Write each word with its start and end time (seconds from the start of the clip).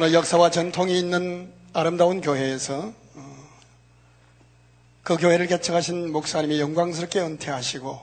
오늘 0.00 0.14
역사와 0.14 0.50
전통이 0.50 0.98
있는 0.98 1.52
아름다운 1.74 2.22
교회에서 2.22 2.94
어, 3.16 3.48
그 5.02 5.18
교회를 5.18 5.46
개척하신 5.46 6.10
목사님이 6.10 6.58
영광스럽게 6.58 7.20
은퇴하시고 7.20 8.00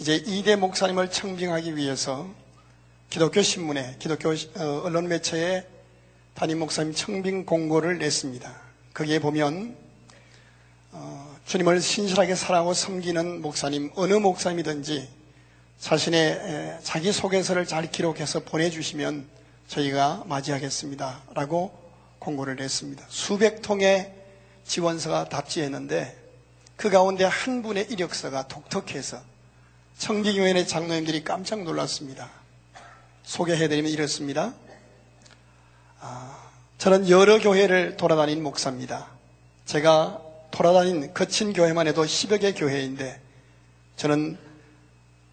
이제 0.00 0.16
이대 0.26 0.56
목사님을 0.56 1.12
청빙하기 1.12 1.76
위해서 1.76 2.28
기독교 3.08 3.40
신문에 3.40 3.94
기독교 4.00 4.30
어, 4.30 4.82
언론 4.82 5.06
매체에 5.06 5.64
담임 6.34 6.58
목사님 6.58 6.92
청빙 6.92 7.46
공고를 7.46 7.98
냈습니다. 7.98 8.52
거기에 8.92 9.20
보면 9.20 9.76
어, 10.90 11.36
주님을 11.46 11.80
신실하게 11.80 12.34
사랑하고 12.34 12.74
섬기는 12.74 13.42
목사님 13.42 13.92
어느 13.94 14.14
목사님이든지 14.14 15.08
자신의 15.78 16.80
자기 16.82 17.12
소개서를 17.12 17.64
잘 17.64 17.92
기록해서 17.92 18.40
보내주시면 18.40 19.41
저희가 19.72 20.24
맞이하겠습니다. 20.26 21.22
라고 21.34 21.72
공고를 22.18 22.56
냈습니다. 22.56 23.06
수백 23.08 23.62
통의 23.62 24.12
지원서가 24.64 25.28
답지했는데 25.30 26.18
그 26.76 26.90
가운데 26.90 27.24
한 27.24 27.62
분의 27.62 27.86
이력서가 27.90 28.48
독특해서 28.48 29.20
청기교회의 29.96 30.66
장로님들이 30.68 31.24
깜짝 31.24 31.62
놀랐습니다. 31.62 32.28
소개해드리면 33.22 33.90
이렇습니다. 33.90 34.52
아, 36.00 36.50
저는 36.78 37.08
여러 37.08 37.38
교회를 37.38 37.96
돌아다닌 37.96 38.42
목사입니다. 38.42 39.08
제가 39.64 40.20
돌아다닌 40.50 41.14
거친 41.14 41.52
교회만 41.52 41.86
해도 41.86 42.04
10여 42.04 42.40
개 42.40 42.52
교회인데 42.52 43.20
저는 43.96 44.36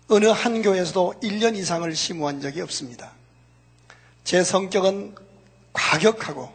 어느 0.08 0.28
한 0.28 0.62
교회에서도 0.62 1.16
1년 1.24 1.56
이상을 1.58 1.94
심무한 1.94 2.40
적이 2.40 2.62
없습니다. 2.62 3.19
제 4.30 4.44
성격은 4.44 5.16
과격하고 5.74 6.54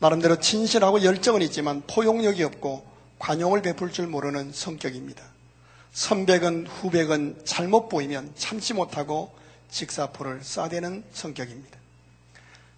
나름대로 0.00 0.40
진실하고 0.40 1.04
열정은 1.04 1.40
있지만 1.42 1.84
포용력이 1.86 2.42
없고 2.42 2.84
관용을 3.20 3.62
베풀 3.62 3.92
줄 3.92 4.08
모르는 4.08 4.50
성격입니다. 4.52 5.22
선백은 5.92 6.66
후백은 6.66 7.42
잘못 7.44 7.88
보이면 7.88 8.32
참지 8.34 8.74
못하고 8.74 9.32
직사포를 9.70 10.40
쏴대는 10.40 11.04
성격입니다. 11.12 11.78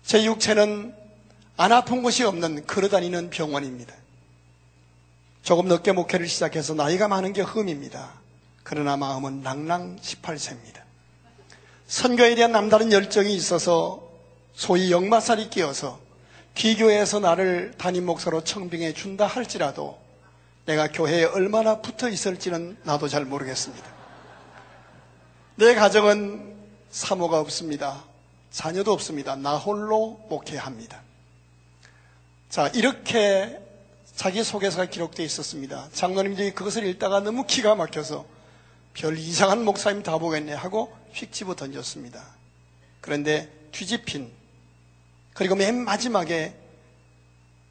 제 0.03 0.23
육체는 0.23 0.95
안 1.57 1.73
아픈 1.73 2.03
곳이 2.03 2.23
없는 2.25 2.67
걸어다니는 2.67 3.31
병원입니다. 3.31 3.95
조금 5.43 5.69
늦게 5.69 5.93
목회를 5.93 6.29
시작해서 6.29 6.75
나이가 6.75 7.09
많은 7.09 7.33
게 7.33 7.41
흠입니다. 7.41 8.13
그러나 8.63 8.99
마음은 8.99 9.41
낭랑 9.43 9.97
18세입니다. 10.03 10.83
선교에 11.87 12.35
대한 12.35 12.53
남다른 12.53 12.93
열정이 12.93 13.35
있어서 13.35 14.08
소위 14.59 14.91
역마살이 14.91 15.51
끼어서 15.51 16.01
기교에서 16.57 17.21
나를 17.21 17.75
담임 17.79 18.05
목사로 18.07 18.43
청빙해 18.43 18.93
준다 18.93 19.25
할지라도 19.25 19.97
내가 20.67 20.89
교회에 20.89 21.23
얼마나 21.27 21.81
붙어 21.81 22.09
있을지는 22.09 22.77
나도 22.83 23.07
잘 23.07 23.25
모르겠습니다. 23.25 23.87
내 25.55 25.77
가정은 25.77 26.57
사모가 26.91 27.39
없습니다. 27.39 28.03
자녀도 28.51 28.93
없습니다. 28.93 29.37
나 29.37 29.57
홀로 29.57 30.21
목회합니다. 30.29 31.03
자, 32.51 32.67
이렇게 32.75 33.61
자기 34.17 34.43
소개서가 34.43 34.87
기록되어 34.87 35.25
있었습니다. 35.25 35.89
장로님들이 35.93 36.51
그것을 36.53 36.85
읽다가 36.85 37.21
너무 37.21 37.45
기가 37.47 37.77
막혀서 37.77 38.27
별 38.93 39.17
이상한 39.19 39.65
목사님 39.65 40.03
다 40.03 40.19
보겠네 40.19 40.53
하고 40.53 40.93
휙 41.13 41.33
집어 41.33 41.55
던졌습니다. 41.55 42.25
그런데 43.01 43.49
뒤집힌 43.71 44.37
그리고 45.39 45.55
맨 45.55 45.85
마지막에 45.85 46.53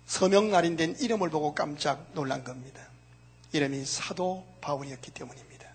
서명 0.06 0.52
날인된 0.52 1.00
이름을 1.02 1.30
보고 1.30 1.54
깜짝 1.54 2.08
놀란 2.14 2.46
겁니다. 2.46 2.82
이름이 3.52 3.84
사도 3.84 4.46
바울이었기 4.62 5.12
때문입니다. 5.12 5.68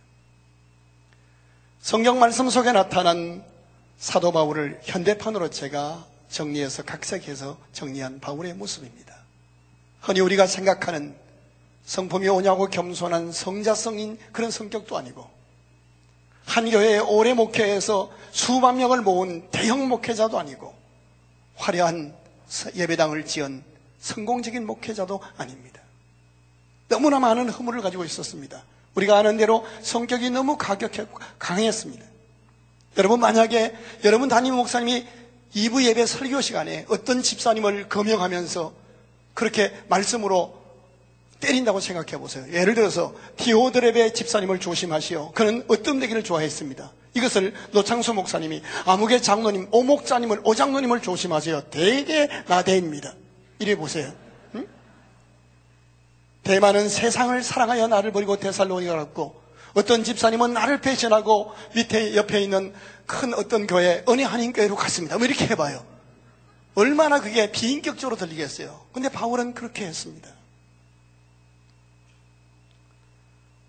성경 1.82 2.18
말씀 2.18 2.48
속에 2.48 2.72
나타난 2.72 3.44
사도 3.98 4.32
바울을 4.32 4.80
현대판으로 4.84 5.50
제가 5.50 6.06
정리해서 6.30 6.82
각색해서 6.82 7.58
정리한 7.74 8.20
바울의 8.20 8.54
모습입니다. 8.54 9.14
흔히 10.00 10.20
우리가 10.20 10.46
생각하는 10.46 11.14
성품이 11.84 12.26
오냐고 12.26 12.68
겸손한 12.68 13.32
성자성인 13.32 14.18
그런 14.32 14.50
성격도 14.50 14.96
아니고 14.96 15.28
한 16.46 16.70
교회에 16.70 17.00
오래 17.00 17.34
목회해서 17.34 18.10
수만 18.30 18.78
명을 18.78 19.02
모은 19.02 19.50
대형 19.50 19.90
목회자도 19.90 20.38
아니고 20.38 20.80
화려한 21.56 22.14
예배당을 22.74 23.24
지은 23.26 23.62
성공적인 24.00 24.66
목회자도 24.66 25.20
아닙니다. 25.36 25.80
너무나 26.88 27.18
많은 27.20 27.48
허물을 27.48 27.80
가지고 27.80 28.04
있었습니다. 28.04 28.64
우리가 28.94 29.16
아는 29.18 29.36
대로 29.36 29.64
성격이 29.82 30.30
너무 30.30 30.58
가격했고 30.58 31.18
강했습니다. 31.38 32.04
여러분 32.98 33.20
만약에 33.20 33.74
여러분 34.04 34.28
담임 34.28 34.54
목사님이 34.54 35.06
2부 35.54 35.84
예배 35.84 36.04
설교 36.04 36.40
시간에 36.40 36.84
어떤 36.88 37.22
집사님을 37.22 37.88
거명하면서 37.88 38.74
그렇게 39.34 39.72
말씀으로 39.88 40.60
때린다고 41.40 41.80
생각해 41.80 42.18
보세요. 42.18 42.44
예를 42.52 42.74
들어서 42.74 43.14
디오드랩의 43.36 44.14
집사님을 44.14 44.60
조심하시오. 44.60 45.32
그는 45.32 45.64
어떤 45.68 45.98
되기를 45.98 46.22
좋아했습니다. 46.22 46.92
이것을 47.14 47.54
노창수 47.72 48.14
목사님이 48.14 48.62
아무개 48.86 49.20
장로님, 49.20 49.68
오목자님을 49.70 50.40
오장로님을 50.44 51.02
조심하세요. 51.02 51.62
대개 51.70 52.28
나대입니다. 52.48 53.14
이래 53.58 53.76
보세요. 53.76 54.12
응? 54.54 54.66
대만은 56.42 56.88
세상을 56.88 57.42
사랑하여 57.42 57.88
나를 57.88 58.12
버리고 58.12 58.36
대살로니가 58.36 58.96
갔고 58.96 59.40
어떤 59.74 60.04
집사님은 60.04 60.52
나를 60.52 60.80
배신하고 60.80 61.52
밑에 61.74 62.16
옆에 62.16 62.42
있는 62.42 62.74
큰 63.06 63.34
어떤 63.34 63.66
교회 63.66 64.04
은혜 64.08 64.24
한인 64.24 64.52
교회로 64.52 64.74
갔습니다. 64.74 65.18
뭐 65.18 65.26
이렇게 65.26 65.46
해봐요. 65.48 65.84
얼마나 66.74 67.20
그게 67.20 67.52
비인격적으로 67.52 68.16
들리겠어요. 68.16 68.86
근데 68.92 69.10
바울은 69.10 69.52
그렇게 69.52 69.84
했습니다. 69.84 70.30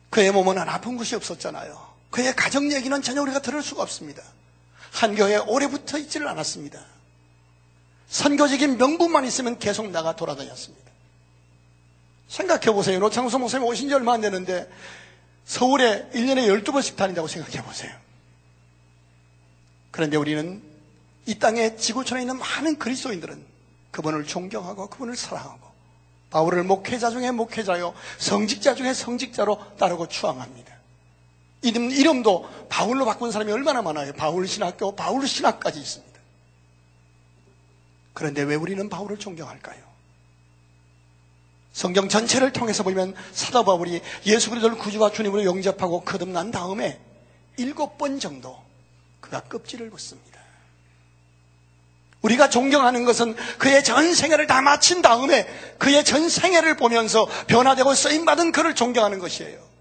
그의 0.09 0.31
몸은 0.31 0.57
안 0.57 0.69
아픈 0.69 0.95
곳이 0.95 1.15
없었잖아요. 1.15 1.92
그의 2.13 2.35
가정 2.35 2.71
얘기는 2.71 3.01
전혀 3.01 3.23
우리가 3.23 3.41
들을 3.41 3.63
수가 3.63 3.81
없습니다. 3.81 4.21
한 4.91 5.15
교회에 5.15 5.37
오래 5.37 5.67
붙어 5.67 5.97
있지를 5.97 6.27
않았습니다. 6.27 6.79
선교적인 8.07 8.77
명분만 8.77 9.25
있으면 9.25 9.57
계속 9.57 9.89
나가 9.89 10.15
돌아다녔습니다. 10.15 10.91
생각해 12.27 12.65
보세요. 12.71 12.99
노창수 12.99 13.39
목사님 13.39 13.65
오신 13.65 13.89
지 13.89 13.95
얼마 13.95 14.13
안 14.13 14.21
되는데 14.21 14.71
서울에 15.45 16.07
1년에 16.13 16.63
12번씩 16.63 16.97
다닌다고 16.97 17.27
생각해 17.27 17.63
보세요. 17.63 17.91
그런데 19.89 20.15
우리는 20.15 20.61
이 21.25 21.39
땅에 21.39 21.75
지구촌에 21.75 22.21
있는 22.21 22.37
많은 22.37 22.77
그리스도인들은 22.77 23.43
그분을 23.89 24.27
존경하고 24.27 24.87
그분을 24.87 25.15
사랑하고 25.15 25.67
바울을 26.29 26.63
목회자 26.63 27.09
중에 27.09 27.31
목회자요 27.31 27.95
성직자 28.19 28.75
중에 28.75 28.93
성직자로 28.93 29.77
따르고 29.79 30.07
추앙합니다. 30.09 30.72
이름, 31.63 31.89
이름도 31.89 32.67
바울로 32.69 33.05
바꾼 33.05 33.31
사람이 33.31 33.51
얼마나 33.51 33.81
많아요. 33.81 34.13
바울 34.13 34.47
신학교, 34.47 34.95
바울 34.95 35.27
신학까지 35.27 35.79
있습니다. 35.79 36.13
그런데 38.13 38.43
왜 38.43 38.55
우리는 38.55 38.87
바울을 38.89 39.17
존경할까요? 39.17 39.81
성경 41.71 42.07
전체를 42.07 42.53
통해서 42.53 42.83
보면 42.83 43.15
사도 43.31 43.63
바울이 43.63 44.01
예수 44.27 44.49
그리스도를 44.49 44.77
구주와 44.77 45.11
주님으로 45.11 45.45
영접하고 45.45 46.01
거듭난 46.01 46.51
다음에 46.51 46.99
일곱 47.57 47.97
번 47.97 48.19
정도 48.19 48.61
그가 49.21 49.41
껍질을 49.41 49.89
벗습니다. 49.89 50.39
우리가 52.21 52.49
존경하는 52.49 53.05
것은 53.05 53.35
그의 53.57 53.83
전 53.83 54.13
생애를 54.13 54.47
다 54.47 54.61
마친 54.61 55.01
다음에 55.01 55.45
그의 55.77 56.05
전 56.05 56.29
생애를 56.29 56.77
보면서 56.77 57.27
변화되고 57.47 57.93
쓰임받은 57.93 58.51
그를 58.51 58.75
존경하는 58.75 59.19
것이에요. 59.19 59.72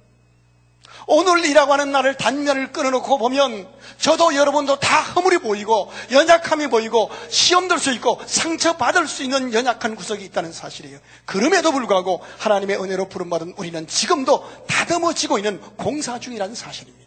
오늘이라고 1.06 1.72
하는 1.72 1.92
날을 1.92 2.16
단면을 2.16 2.72
끊어놓고 2.72 3.18
보면 3.18 3.68
저도 3.98 4.34
여러분도 4.34 4.78
다 4.80 5.00
허물이 5.02 5.38
보이고 5.38 5.92
연약함이 6.10 6.68
보이고 6.68 7.10
시험 7.28 7.68
들수 7.68 7.92
있고 7.92 8.20
상처받을 8.26 9.06
수 9.06 9.22
있는 9.22 9.52
연약한 9.52 9.94
구석이 9.94 10.24
있다는 10.24 10.52
사실이에요. 10.52 10.98
그럼에도 11.24 11.72
불구하고 11.72 12.22
하나님의 12.38 12.82
은혜로 12.82 13.08
부름받은 13.08 13.54
우리는 13.56 13.86
지금도 13.86 14.66
다듬어지고 14.66 15.38
있는 15.38 15.60
공사 15.76 16.18
중이라는 16.18 16.54
사실입니다. 16.54 17.02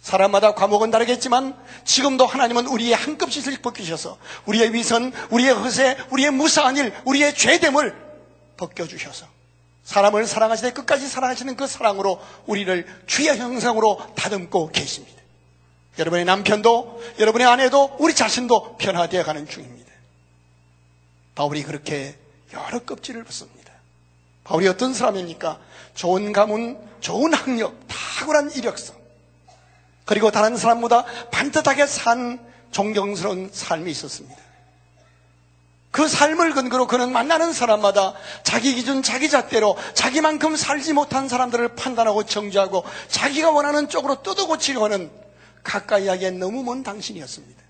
사람마다 0.00 0.54
과목은 0.54 0.92
다르겠지만 0.92 1.56
지금도 1.84 2.26
하나님은 2.26 2.68
우리의 2.68 2.94
한급씩을 2.94 3.58
벗기셔서 3.60 4.18
우리의 4.46 4.72
위선, 4.72 5.12
우리의 5.30 5.52
허세, 5.52 5.96
우리의 6.10 6.30
무사한 6.30 6.76
일, 6.76 6.94
우리의 7.04 7.34
죄됨을 7.34 7.94
벗겨주셔서 8.56 9.35
사람을 9.86 10.26
사랑하시되 10.26 10.72
끝까지 10.72 11.08
사랑하시는 11.08 11.56
그 11.56 11.66
사랑으로 11.66 12.20
우리를 12.46 12.86
주의 13.06 13.28
형상으로 13.28 14.02
다듬고 14.16 14.72
계십니다. 14.72 15.16
여러분의 15.98 16.24
남편도 16.24 17.02
여러분의 17.20 17.46
아내도 17.46 17.96
우리 18.00 18.14
자신도 18.14 18.76
변화되어 18.76 19.22
가는 19.22 19.48
중입니다. 19.48 19.90
바울이 21.36 21.62
그렇게 21.62 22.16
여러 22.52 22.80
껍질을 22.80 23.22
벗습니다. 23.22 23.72
바울이 24.42 24.66
어떤 24.66 24.92
사람입니까? 24.92 25.60
좋은 25.94 26.32
가문, 26.32 26.78
좋은 27.00 27.32
학력, 27.32 27.76
탁월한 27.86 28.52
이력성. 28.52 28.96
그리고 30.04 30.32
다른 30.32 30.56
사람보다 30.56 31.04
반듯하게 31.30 31.86
산 31.86 32.44
존경스러운 32.72 33.50
삶이 33.52 33.90
있었습니다. 33.92 34.45
그 35.96 36.08
삶을 36.08 36.52
근거로 36.52 36.86
그는 36.86 37.10
만나는 37.10 37.54
사람마다 37.54 38.12
자기 38.42 38.74
기준, 38.74 39.02
자기 39.02 39.30
잣대로 39.30 39.78
자기만큼 39.94 40.54
살지 40.54 40.92
못한 40.92 41.26
사람들을 41.26 41.68
판단하고 41.74 42.24
정죄하고 42.26 42.84
자기가 43.08 43.50
원하는 43.50 43.88
쪽으로 43.88 44.22
뜯어고치려 44.22 44.84
하는 44.84 45.10
가까이 45.62 46.06
하기에 46.06 46.32
너무 46.32 46.62
먼 46.62 46.82
당신이었습니다. 46.82 47.62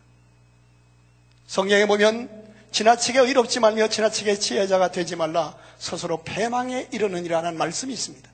성경에 1.47 1.87
보면 1.87 2.29
지나치게 2.73 3.21
의롭지 3.21 3.61
말며 3.61 3.87
지나치게 3.87 4.41
지혜자가 4.41 4.91
되지 4.91 5.15
말라 5.15 5.55
스스로 5.79 6.25
패망에 6.25 6.89
이르느니라는 6.91 7.57
말씀이 7.57 7.93
있습니다. 7.93 8.29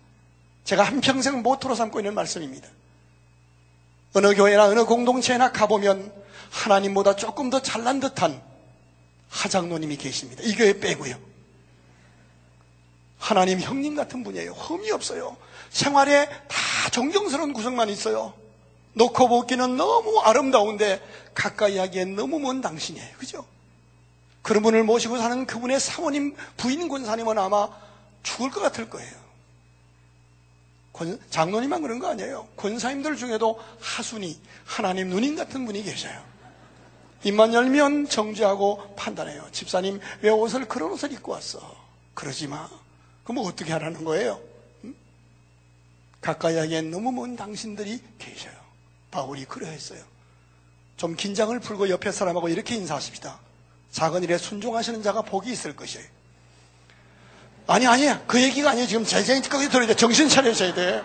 제가 0.65 0.85
한평생 0.85 1.43
모토로 1.43 1.75
삼고 1.75 2.00
있는 2.00 2.15
말씀입니다. 2.15 2.67
어느 4.15 4.35
교회나 4.35 4.65
어느 4.69 4.87
공동체나 4.87 5.53
가보면 5.53 6.11
하나님보다 6.50 7.15
조금 7.15 7.50
더 7.50 7.61
잘난 7.61 8.00
듯한 8.00 8.51
하장노님이 9.32 9.96
계십니다. 9.96 10.43
이 10.44 10.55
교회 10.55 10.79
빼고요. 10.79 11.17
하나님 13.19 13.61
형님 13.61 13.94
같은 13.96 14.23
분이에요. 14.23 14.52
흠이 14.52 14.90
없어요. 14.90 15.37
생활에 15.70 16.29
다 16.29 16.90
존경스러운 16.90 17.52
구성만 17.52 17.88
있어요. 17.88 18.34
놓고 18.94 19.29
보기는 19.29 19.76
너무 19.76 20.20
아름다운데 20.20 21.00
가까이 21.34 21.79
하기엔 21.79 22.14
너무 22.14 22.38
먼 22.38 22.61
당신이에요. 22.61 23.17
그죠? 23.17 23.46
그런 24.43 24.62
분을 24.62 24.84
모시고 24.84 25.17
사는 25.17 25.46
그분의 25.46 25.81
사모님, 25.81 26.37
부인 26.56 26.88
권사님은 26.88 27.38
아마 27.38 27.69
죽을 28.23 28.50
것 28.50 28.61
같을 28.61 28.90
거예요. 28.90 29.12
권, 30.93 31.19
장로님만 31.31 31.81
그런 31.81 32.00
거 32.00 32.08
아니에요. 32.08 32.49
권사님들 32.56 33.17
중에도 33.17 33.58
하순이, 33.81 34.38
하나님 34.67 35.08
누님 35.08 35.37
같은 35.37 35.64
분이 35.64 35.84
계셔요. 35.84 36.31
입만 37.24 37.54
열면 37.54 38.08
정죄하고 38.08 38.94
판단해요. 38.96 39.46
집사님, 39.52 40.00
왜 40.22 40.30
옷을 40.30 40.66
그런 40.66 40.92
옷을 40.92 41.12
입고 41.12 41.32
왔어? 41.32 41.60
그러지 42.14 42.48
마. 42.48 42.69
그럼 43.24 43.44
어떻게 43.44 43.72
하라는 43.72 44.04
거예요? 44.04 44.40
응? 44.84 44.94
가까이 46.20 46.56
하기엔 46.56 46.90
너무 46.90 47.12
먼 47.12 47.36
당신들이 47.36 48.02
계셔요. 48.19 48.52
바울이 49.10 49.44
그러했어요. 49.44 50.00
좀 50.96 51.14
긴장을 51.16 51.58
풀고 51.60 51.88
옆에 51.90 52.10
사람하고 52.10 52.48
이렇게 52.48 52.74
인사하십시다. 52.74 53.38
작은 53.92 54.22
일에 54.24 54.38
순종하시는 54.38 55.02
자가 55.02 55.22
복이 55.22 55.50
있을 55.52 55.76
것이에요. 55.76 56.06
아니, 57.66 57.86
아니야. 57.86 58.22
그 58.26 58.42
얘기가 58.42 58.70
아니에요. 58.70 58.86
지금 58.88 59.04
제생까지 59.04 59.69
들어야 59.69 59.86
돼. 59.86 59.94
정신 59.94 60.28
차려셔야 60.28 60.74
돼. 60.74 61.02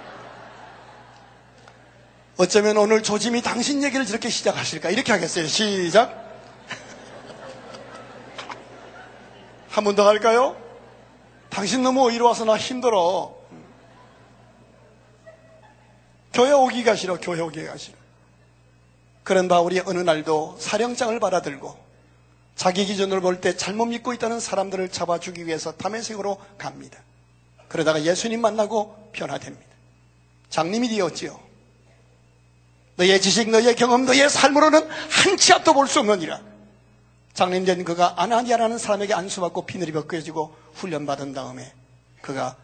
어쩌면 2.38 2.78
오늘 2.78 3.02
조짐이 3.02 3.42
당신 3.42 3.84
얘기를 3.84 4.06
저렇게 4.06 4.30
시작하실까? 4.30 4.90
이렇게 4.92 5.12
하겠어요. 5.12 5.48
시작. 5.48 6.26
한 9.70 9.84
번 9.84 9.96
더 9.96 10.08
할까요? 10.08 10.56
당신 11.50 11.82
너무 11.82 12.08
어이로 12.08 12.26
와서 12.26 12.46
나 12.46 12.58
힘들어. 12.58 13.36
교회 16.34 16.52
오기가 16.52 16.96
싫어, 16.96 17.18
교회 17.20 17.42
오기가 17.42 17.76
싫어. 17.78 17.98
그런 19.24 19.48
바울이 19.48 19.82
어느 19.86 19.98
날도 20.00 20.58
사령장을 20.60 21.20
받아들고 21.20 21.76
자기 22.56 22.86
기준으로 22.86 23.22
볼때 23.22 23.58
잘못 23.58 23.86
믿고 23.88 24.14
있다는 24.14 24.40
사람들을 24.40 24.90
잡아 24.90 25.20
주기 25.20 25.48
위해서 25.48 25.72
담에색으로 25.72 26.40
갑니다. 26.60 27.00
그러다가 27.68 28.04
예수님 28.04 28.42
만나고 28.42 29.10
변화됩니다. 29.12 29.66
장님이 30.50 30.88
되었지요. 30.90 31.47
너의 32.98 33.22
지식, 33.22 33.50
너의 33.50 33.76
경험, 33.76 34.06
너의 34.06 34.30
삶으로는 34.30 34.88
한 34.90 35.38
치 35.38 35.54
앞도 35.54 35.74
볼 35.74 35.88
수 35.88 36.00
없느니라. 36.00 36.42
장님된 37.34 37.84
그가 37.84 38.16
아나니아라는 38.18 38.80
사람에게 38.80 39.14
안수받고 39.14 39.66
비늘이 39.68 39.92
벗겨지고 39.92 40.56
훈련받은 40.74 41.34
다음에 41.34 41.72
그가 42.22 42.56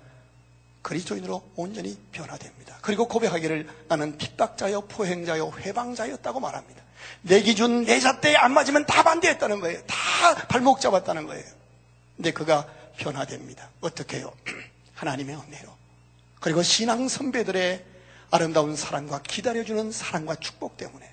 그리스도인으로 0.82 1.44
온전히 1.56 1.98
변화됩니다. 2.12 2.78
그리고 2.82 3.08
고백하기를 3.08 3.70
나는 3.88 4.18
핍박자여 4.18 4.82
포행자여 4.82 5.52
회방자였다고 5.60 6.40
말합니다. 6.40 6.82
내 7.22 7.42
기준, 7.42 7.86
내 7.86 8.00
잣대에 8.00 8.36
안 8.36 8.54
맞으면 8.54 8.86
다 8.88 9.04
반대했다는 9.04 9.60
거예요. 9.60 9.80
다 9.86 10.36
발목 10.48 10.82
잡았다는 10.82 11.28
거예요. 11.28 11.44
근데 12.18 12.32
그가 12.32 12.66
변화됩니다. 12.98 13.70
어떻게 13.82 14.18
해요? 14.18 14.34
하나님의 14.96 15.36
은혜로. 15.36 15.70
그리고 16.40 16.64
신앙 16.64 17.08
선배들의 17.08 17.86
아름다운 18.34 18.76
사랑과 18.76 19.22
기다려주는 19.22 19.92
사랑과 19.92 20.34
축복 20.34 20.76
때문에 20.76 21.08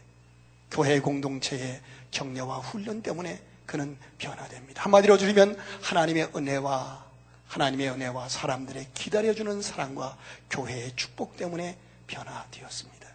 교회 0.70 1.00
공동체의 1.00 1.82
격려와 2.10 2.60
훈련 2.60 3.02
때문에 3.02 3.38
그는 3.66 3.98
변화됩니다. 4.16 4.82
한마디로 4.84 5.18
줄이면 5.18 5.54
하나님의 5.82 6.30
은혜와 6.34 7.04
하나님의 7.46 7.90
은혜와 7.90 8.30
사람들의 8.30 8.86
기다려주는 8.94 9.60
사랑과 9.60 10.16
교회의 10.48 10.92
축복 10.96 11.36
때문에 11.36 11.76
변화되었습니다. 12.06 13.06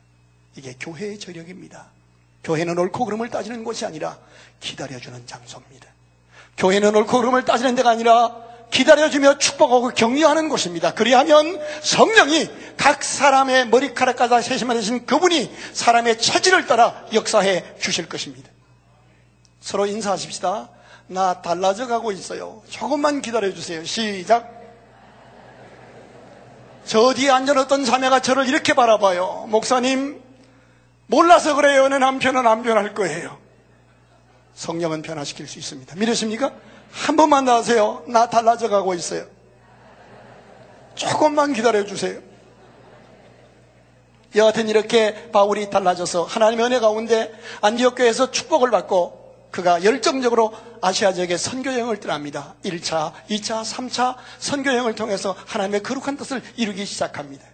이게 0.56 0.76
교회의 0.80 1.18
저력입니다. 1.18 1.88
교회는 2.44 2.78
옳고 2.78 3.06
그름을 3.06 3.32
따지는 3.32 3.64
곳이 3.64 3.88
아니라 3.88 4.20
기다려주는 4.60 5.26
장소입니다. 5.26 5.90
교회는 6.58 6.96
옳고 6.96 7.22
그름을 7.22 7.44
따지는 7.44 7.74
데가 7.74 7.90
아니라 7.90 8.36
기다려주며 8.72 9.38
축복하고 9.38 9.90
격려하는 9.90 10.50
곳입니다. 10.50 10.94
그리하면 10.94 11.60
성령이 11.82 12.50
각 12.78 13.04
사람의 13.04 13.68
머리카락까지 13.70 14.48
세심한 14.48 14.78
되신 14.78 15.06
그분이 15.06 15.54
사람의 15.74 16.20
처지를 16.20 16.68
따라 16.68 17.06
역사해 17.14 17.78
주실 17.80 18.10
것입니다. 18.10 18.50
서로 19.62 19.86
인사하십시다. 19.86 20.70
나 21.08 21.42
달라져 21.42 21.88
가고 21.88 22.12
있어요. 22.12 22.64
조금만 22.70 23.22
기다려 23.22 23.54
주세요. 23.54 23.84
시작. 23.86 24.52
저 26.86 27.14
뒤에 27.14 27.32
앉아있던 27.32 27.86
자매가 27.86 28.22
저를 28.22 28.48
이렇게 28.48 28.74
바라봐요. 28.74 29.46
목사님, 29.50 30.22
몰라서 31.08 31.56
그래요. 31.56 31.88
내 31.88 31.98
남편은 31.98 32.46
안 32.46 32.64
변할 32.64 32.94
거예요. 32.94 33.38
성령은 34.54 35.02
변화시킬 35.02 35.48
수 35.48 35.60
있습니다. 35.60 35.96
믿으십니까? 35.96 36.54
한 36.96 37.18
번만 37.18 37.44
더 37.44 37.56
하세요. 37.56 38.04
나 38.08 38.30
달라져 38.30 38.70
가고 38.70 38.94
있어요. 38.94 39.26
조금만 40.96 41.52
기다려 41.52 41.86
주세요. 41.86 42.22
여하튼 44.34 44.70
이렇게 44.70 45.30
바울이 45.32 45.70
달라져서 45.70 46.24
하나님의 46.24 46.66
은혜 46.66 46.80
가운데 46.80 47.34
안디옥 47.62 47.96
교회에서 47.96 48.32
축복을 48.32 48.72
받고 48.72 49.26
그가 49.52 49.84
열정적으로 49.84 50.54
아시아 50.82 51.14
지역에 51.14 51.38
선교 51.38 51.72
여행을 51.72 52.00
떠납니다. 52.00 52.56
1차, 52.64 53.12
2차, 53.30 53.64
3차 53.64 54.16
선교 54.40 54.70
여행을 54.72 54.96
통해서 54.96 55.36
하나님의 55.48 55.84
거룩한 55.84 56.18
뜻을 56.18 56.42
이루기 56.56 56.86
시작합니다. 56.86 57.46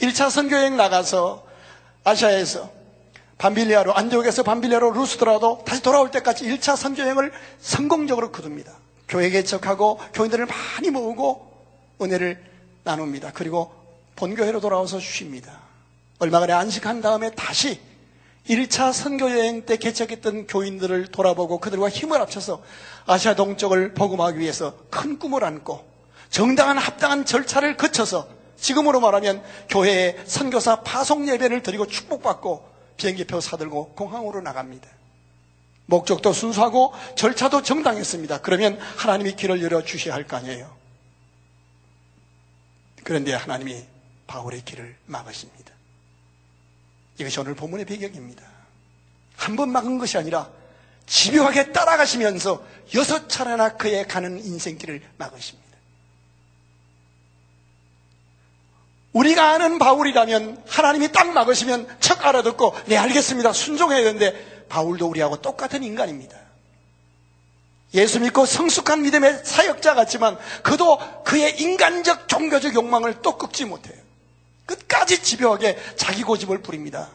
1차 0.00 0.30
선교 0.30 0.56
여행 0.56 0.76
나가서 0.76 1.44
아시아에서 2.04 2.70
반빌리아로 3.38 3.94
안디옥에서 3.94 4.42
반빌리아로 4.42 4.92
루스드라도 4.92 5.64
다시 5.66 5.82
돌아올 5.82 6.10
때까지 6.10 6.44
1차 6.44 6.76
선교 6.76 7.02
여행을 7.02 7.32
성공적으로 7.60 8.30
거둡니다. 8.30 8.79
교회 9.10 9.28
개척하고 9.28 9.98
교인들을 10.14 10.46
많이 10.46 10.90
모으고 10.90 11.50
은혜를 12.00 12.42
나눕니다. 12.84 13.32
그리고 13.34 13.74
본교회로 14.16 14.60
돌아와서 14.60 15.00
쉽니다. 15.00 15.58
얼마간에 16.20 16.52
안식한 16.52 17.02
다음에 17.02 17.30
다시 17.32 17.80
1차 18.48 18.92
선교여행 18.92 19.66
때 19.66 19.76
개척했던 19.76 20.46
교인들을 20.46 21.08
돌아보고 21.08 21.58
그들과 21.58 21.88
힘을 21.88 22.20
합쳐서 22.20 22.62
아시아 23.06 23.34
동쪽을 23.34 23.94
복음하기 23.94 24.38
위해서 24.38 24.74
큰 24.90 25.18
꿈을 25.18 25.44
안고 25.44 25.84
정당한 26.30 26.78
합당한 26.78 27.24
절차를 27.24 27.76
거쳐서 27.76 28.28
지금으로 28.56 29.00
말하면 29.00 29.42
교회에 29.68 30.18
선교사 30.24 30.82
파송 30.82 31.28
예배를 31.28 31.62
드리고 31.62 31.86
축복받고 31.86 32.68
비행기표 32.96 33.40
사들고 33.40 33.94
공항으로 33.94 34.40
나갑니다. 34.40 34.88
목적도 35.90 36.32
순수하고 36.32 36.94
절차도 37.16 37.62
정당했습니다. 37.62 38.40
그러면 38.40 38.78
하나님이 38.96 39.34
길을 39.36 39.62
열어 39.62 39.82
주셔야 39.84 40.14
할 40.14 40.24
거 40.26 40.36
아니에요. 40.36 40.70
그런데 43.04 43.34
하나님이 43.34 43.82
바울의 44.26 44.64
길을 44.64 44.96
막으십니다. 45.06 45.72
이것이 47.18 47.40
오늘 47.40 47.54
본문의 47.54 47.84
배경입니다. 47.84 48.44
한 49.36 49.56
번 49.56 49.70
막은 49.70 49.98
것이 49.98 50.16
아니라 50.18 50.48
집요하게 51.06 51.72
따라가시면서 51.72 52.62
여섯 52.94 53.28
차례나 53.28 53.76
그의 53.76 54.06
가는 54.06 54.38
인생길을 54.38 55.02
막으십니다. 55.16 55.70
우리가 59.12 59.50
아는 59.54 59.78
바울이라면 59.78 60.62
하나님이 60.68 61.10
딱 61.10 61.32
막으시면 61.32 61.88
척 61.98 62.24
알아듣고 62.24 62.76
네 62.86 62.96
알겠습니다 62.96 63.52
순종해야 63.52 64.04
되는데 64.04 64.59
바울도 64.70 65.06
우리하고 65.06 65.42
똑같은 65.42 65.84
인간입니다. 65.84 66.38
예수 67.92 68.20
믿고 68.20 68.46
성숙한 68.46 69.02
믿음의 69.02 69.42
사역자 69.44 69.94
같지만 69.94 70.38
그도 70.62 70.98
그의 71.24 71.60
인간적 71.60 72.28
종교적 72.28 72.74
욕망을 72.74 73.20
또 73.20 73.36
끄지 73.36 73.64
못해요. 73.64 74.00
끝까지 74.64 75.22
집요하게 75.22 75.76
자기 75.96 76.22
고집을 76.22 76.62
부립니다. 76.62 77.10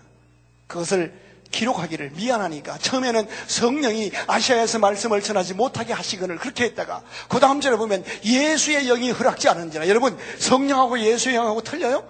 그것을 0.68 1.26
기록하기를 1.52 2.12
미안하니까 2.12 2.78
처음에는 2.80 3.28
성령이 3.48 4.12
아시아에서 4.28 4.80
말씀을 4.80 5.22
전하지 5.22 5.54
못하게 5.54 5.94
하시거늘 5.94 6.38
그렇게 6.38 6.66
했다가 6.66 7.02
그 7.30 7.40
다음 7.40 7.62
절에 7.62 7.78
보면 7.78 8.04
예수의 8.26 8.88
영이 8.88 9.12
허락지 9.12 9.48
않은지라 9.48 9.88
여러분 9.88 10.18
성령하고 10.40 11.00
예수의 11.00 11.36
영하고 11.36 11.62
틀려요? 11.62 12.06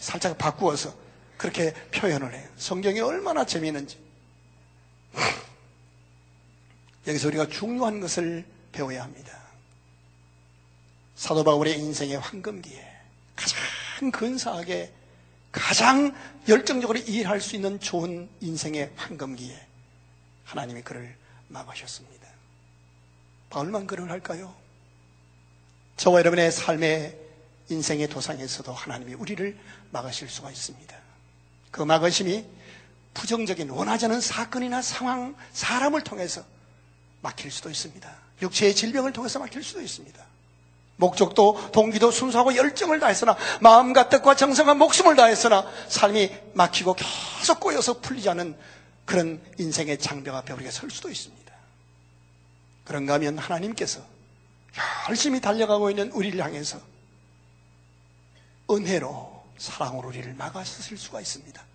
살짝 0.00 0.36
바꾸어서 0.36 0.92
그렇게 1.36 1.72
표현을 1.92 2.34
해요. 2.34 2.44
성경이 2.56 2.98
얼마나 3.00 3.44
재미있는지. 3.44 4.07
여기서 7.06 7.28
우리가 7.28 7.48
중요한 7.48 8.00
것을 8.00 8.44
배워야 8.72 9.02
합니다. 9.02 9.38
사도 11.14 11.42
바울의 11.42 11.78
인생의 11.78 12.18
황금기에 12.18 12.86
가장 13.34 14.10
근사하게 14.12 14.92
가장 15.50 16.14
열정적으로 16.48 16.98
일할 16.98 17.40
수 17.40 17.56
있는 17.56 17.80
좋은 17.80 18.28
인생의 18.40 18.92
황금기에 18.96 19.66
하나님이 20.44 20.82
그를 20.82 21.16
막으셨습니다. 21.48 22.28
바울만 23.50 23.86
그를 23.86 24.10
할까요? 24.10 24.54
저와 25.96 26.20
여러분의 26.20 26.52
삶의 26.52 27.18
인생의 27.70 28.08
도상에서도 28.08 28.72
하나님이 28.72 29.14
우리를 29.14 29.58
막으실 29.90 30.28
수가 30.28 30.50
있습니다. 30.50 30.96
그 31.70 31.82
막으심이 31.82 32.46
부정적인 33.18 33.70
원하지 33.70 34.04
않은 34.04 34.20
사건이나 34.20 34.80
상황, 34.80 35.34
사람을 35.52 36.02
통해서 36.02 36.44
막힐 37.20 37.50
수도 37.50 37.68
있습니다. 37.68 38.08
육체의 38.40 38.76
질병을 38.76 39.12
통해서 39.12 39.40
막힐 39.40 39.64
수도 39.64 39.80
있습니다. 39.82 40.24
목적도 40.96 41.70
동기도 41.72 42.12
순수하고 42.12 42.54
열정을 42.54 43.00
다했으나 43.00 43.36
마음과 43.60 44.08
뜻과 44.08 44.36
정성과 44.36 44.74
목숨을 44.74 45.16
다했으나 45.16 45.66
삶이 45.88 46.30
막히고 46.54 46.94
계속 46.94 47.58
꼬여서 47.58 48.00
풀리지 48.00 48.28
않은 48.30 48.56
그런 49.04 49.40
인생의 49.58 49.98
장벽 49.98 50.36
앞에 50.36 50.52
우리가 50.52 50.70
설 50.70 50.88
수도 50.88 51.10
있습니다. 51.10 51.52
그런가 52.84 53.14
하면 53.14 53.36
하나님께서 53.36 54.00
열심히 55.08 55.40
달려가고 55.40 55.90
있는 55.90 56.12
우리를 56.12 56.40
향해서 56.40 56.80
은혜로 58.70 59.44
사랑으로 59.58 60.08
우리를 60.08 60.34
막아서실 60.34 60.96
수가 60.98 61.20
있습니다. 61.20 61.67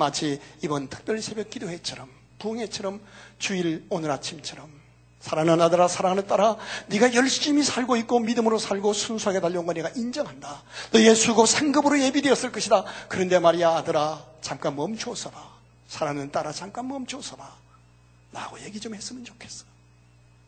마치 0.00 0.40
이번 0.62 0.88
특별 0.88 1.20
새벽 1.22 1.50
기도회처럼 1.50 2.08
부흥회처럼 2.38 3.00
주일 3.38 3.84
오늘 3.90 4.10
아침처럼 4.10 4.80
사랑하는 5.20 5.62
아들아 5.62 5.86
사랑하는 5.86 6.26
딸아 6.26 6.56
네가 6.88 7.14
열심히 7.14 7.62
살고 7.62 7.96
있고 7.98 8.20
믿음으로 8.20 8.58
살고 8.58 8.94
순수하게 8.94 9.40
달려온 9.40 9.66
거 9.66 9.74
내가 9.74 9.90
인정한다. 9.90 10.62
너의 10.92 11.14
수고 11.14 11.44
상급으로 11.44 12.00
예비되었을 12.00 12.50
것이다. 12.50 12.84
그런데 13.08 13.38
말이야 13.38 13.68
아들아 13.68 14.24
잠깐 14.40 14.74
멈춰서 14.76 15.30
봐. 15.30 15.46
사랑하는 15.88 16.32
딸아 16.32 16.52
잠깐 16.52 16.88
멈춰서 16.88 17.36
봐. 17.36 17.54
나하고 18.30 18.60
얘기 18.62 18.80
좀 18.80 18.94
했으면 18.94 19.22
좋겠어. 19.24 19.66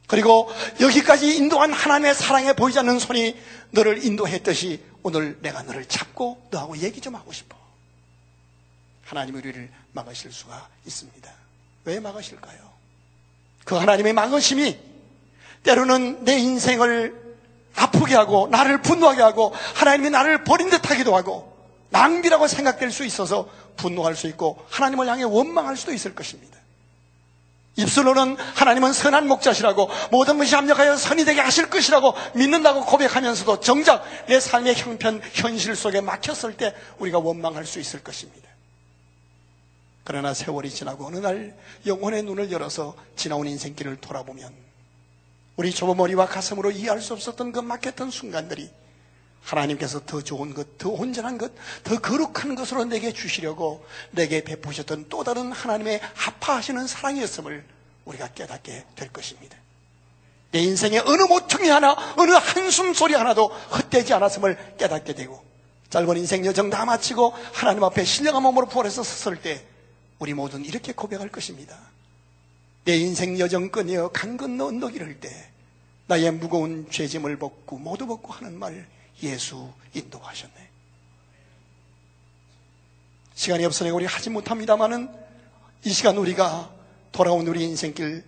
그리고 0.07 0.51
여기까지 0.81 1.37
인도한 1.37 1.73
하나님의 1.73 2.15
사랑에 2.15 2.55
보이지 2.55 2.79
않는 2.79 2.99
손이 2.99 3.37
너를 3.71 4.05
인도했듯이 4.05 4.83
오늘 5.03 5.39
내가 5.43 5.63
너를 5.63 5.85
잡고 5.85 6.47
너하고 6.51 6.79
얘기 6.79 7.01
좀 7.01 7.15
하고 7.15 7.33
싶어 7.33 7.62
하나님이 9.05 9.39
우리를 9.39 9.71
막으실 9.93 10.33
수가 10.33 10.69
있습니다 10.87 11.31
왜 11.85 12.01
막으실까요? 12.01 12.73
그 13.65 13.75
하나님의 13.75 14.13
망으심이 14.13 14.79
때로는 15.63 16.25
내 16.25 16.39
인생을 16.39 17.37
아프게 17.75 18.15
하고 18.15 18.49
나를 18.51 18.83
분노하게 18.83 19.23
하고 19.23 19.53
하나님이 19.75 20.11
나를 20.11 20.45
버린 20.45 20.71
듯 20.71 20.91
하기도 20.91 21.17
하고 21.17 21.53
낭비라고 21.91 22.49
생각될 22.49 22.91
수 22.91 23.05
있어서 23.05 23.49
분노할 23.77 24.17
수 24.17 24.27
있고 24.29 24.65
하나님을 24.71 25.09
향해 25.09 25.25
원망할 25.25 25.77
수도 25.77 25.93
있을 25.93 26.15
것입니다. 26.15 26.59
입술로는 27.77 28.37
하나님은 28.55 28.93
선한 28.93 29.27
목자시라고 29.29 29.89
모든 30.11 30.37
것이 30.37 30.55
합력하여 30.55 30.97
선이 30.97 31.25
되게 31.25 31.41
하실 31.41 31.71
것이라고 31.71 32.15
믿는다고 32.35 32.85
고백하면서도 32.85 33.61
정작 33.61 34.05
내 34.27 34.41
삶의 34.41 34.75
형편, 34.75 35.23
현실 35.33 35.75
속에 35.75 36.03
막혔을 36.03 36.57
때 36.57 36.75
우리가 36.99 37.19
원망할 37.19 37.65
수 37.65 37.81
있을 37.81 38.03
것입니다. 38.03 38.52
그러나 40.05 40.35
세월이 40.35 40.71
지나고 40.71 41.07
어느 41.07 41.17
날 41.17 41.57
영혼의 41.87 42.25
눈을 42.25 42.51
열어서 42.51 42.97
지나온 43.17 43.47
인생길을 43.47 43.97
돌아보면 43.97 44.53
우리 45.57 45.73
좁은 45.73 45.97
머리와 45.97 46.27
가슴으로 46.27 46.71
이해할 46.71 47.01
수 47.01 47.13
없었던 47.13 47.53
그 47.53 47.61
막혔던 47.61 48.11
순간들이 48.11 48.71
하나님께서 49.43 50.05
더 50.07 50.23
좋은 50.23 50.55
것, 50.55 50.79
더 50.79 50.89
온전한 50.89 51.37
것, 51.37 51.53
더 51.83 52.01
거룩한 52.01 52.55
것으로 52.55 52.85
내게 52.85 53.13
주시려고 53.13 53.85
내게 54.13 54.43
베푸셨던 54.45 55.07
또 55.09 55.25
다른 55.25 55.53
하나님의 55.53 56.01
아파하시는 56.27 56.87
사랑이었음을 56.87 57.65
우리가 58.05 58.29
깨닫게 58.29 58.87
될 58.95 59.13
것입니다. 59.13 59.57
내 60.53 60.61
인생의 60.61 61.01
어느 61.01 61.23
모퉁이 61.23 61.69
하나, 61.69 61.97
어느 62.17 62.33
한숨 62.33 62.95
소리 62.95 63.15
하나도 63.15 63.47
헛되지 63.47 64.13
않았음을 64.15 64.77
깨닫게 64.77 65.15
되고 65.15 65.43
짧은 65.91 66.17
인생 66.17 66.47
여정 66.47 66.71
다 66.71 66.85
마치고 66.85 67.35
하나님 67.53 67.85
앞에 67.85 68.05
신령한 68.05 68.43
몸으로 68.43 68.67
부활해서 68.67 69.03
섰을 69.03 69.41
때 69.41 69.65
우리 70.23 70.35
모두는 70.35 70.65
이렇게 70.65 70.93
고백할 70.93 71.31
것입니다. 71.31 71.77
내 72.85 72.97
인생 72.97 73.41
여정 73.41 73.71
끝내어 73.71 74.07
강 74.11 74.37
건너 74.37 74.67
언덕 74.67 74.95
이를 74.95 75.19
때 75.19 75.29
나의 76.07 76.31
무거운 76.31 76.89
죄짐을 76.89 77.39
벗고 77.39 77.77
모두 77.77 78.07
벗고 78.07 78.33
하는 78.33 78.57
말 78.57 78.87
예수 79.25 79.69
인도하셨네. 79.95 80.55
시간이 83.35 83.65
없으니 83.65 83.91
우리 83.91 84.07
하지 84.07 84.31
못합니다만은 84.31 85.11
이 85.85 85.91
시간 85.91 86.17
우리가 86.17 86.71
돌아온 87.11 87.45
우리 87.49 87.65
인생길 87.65 88.23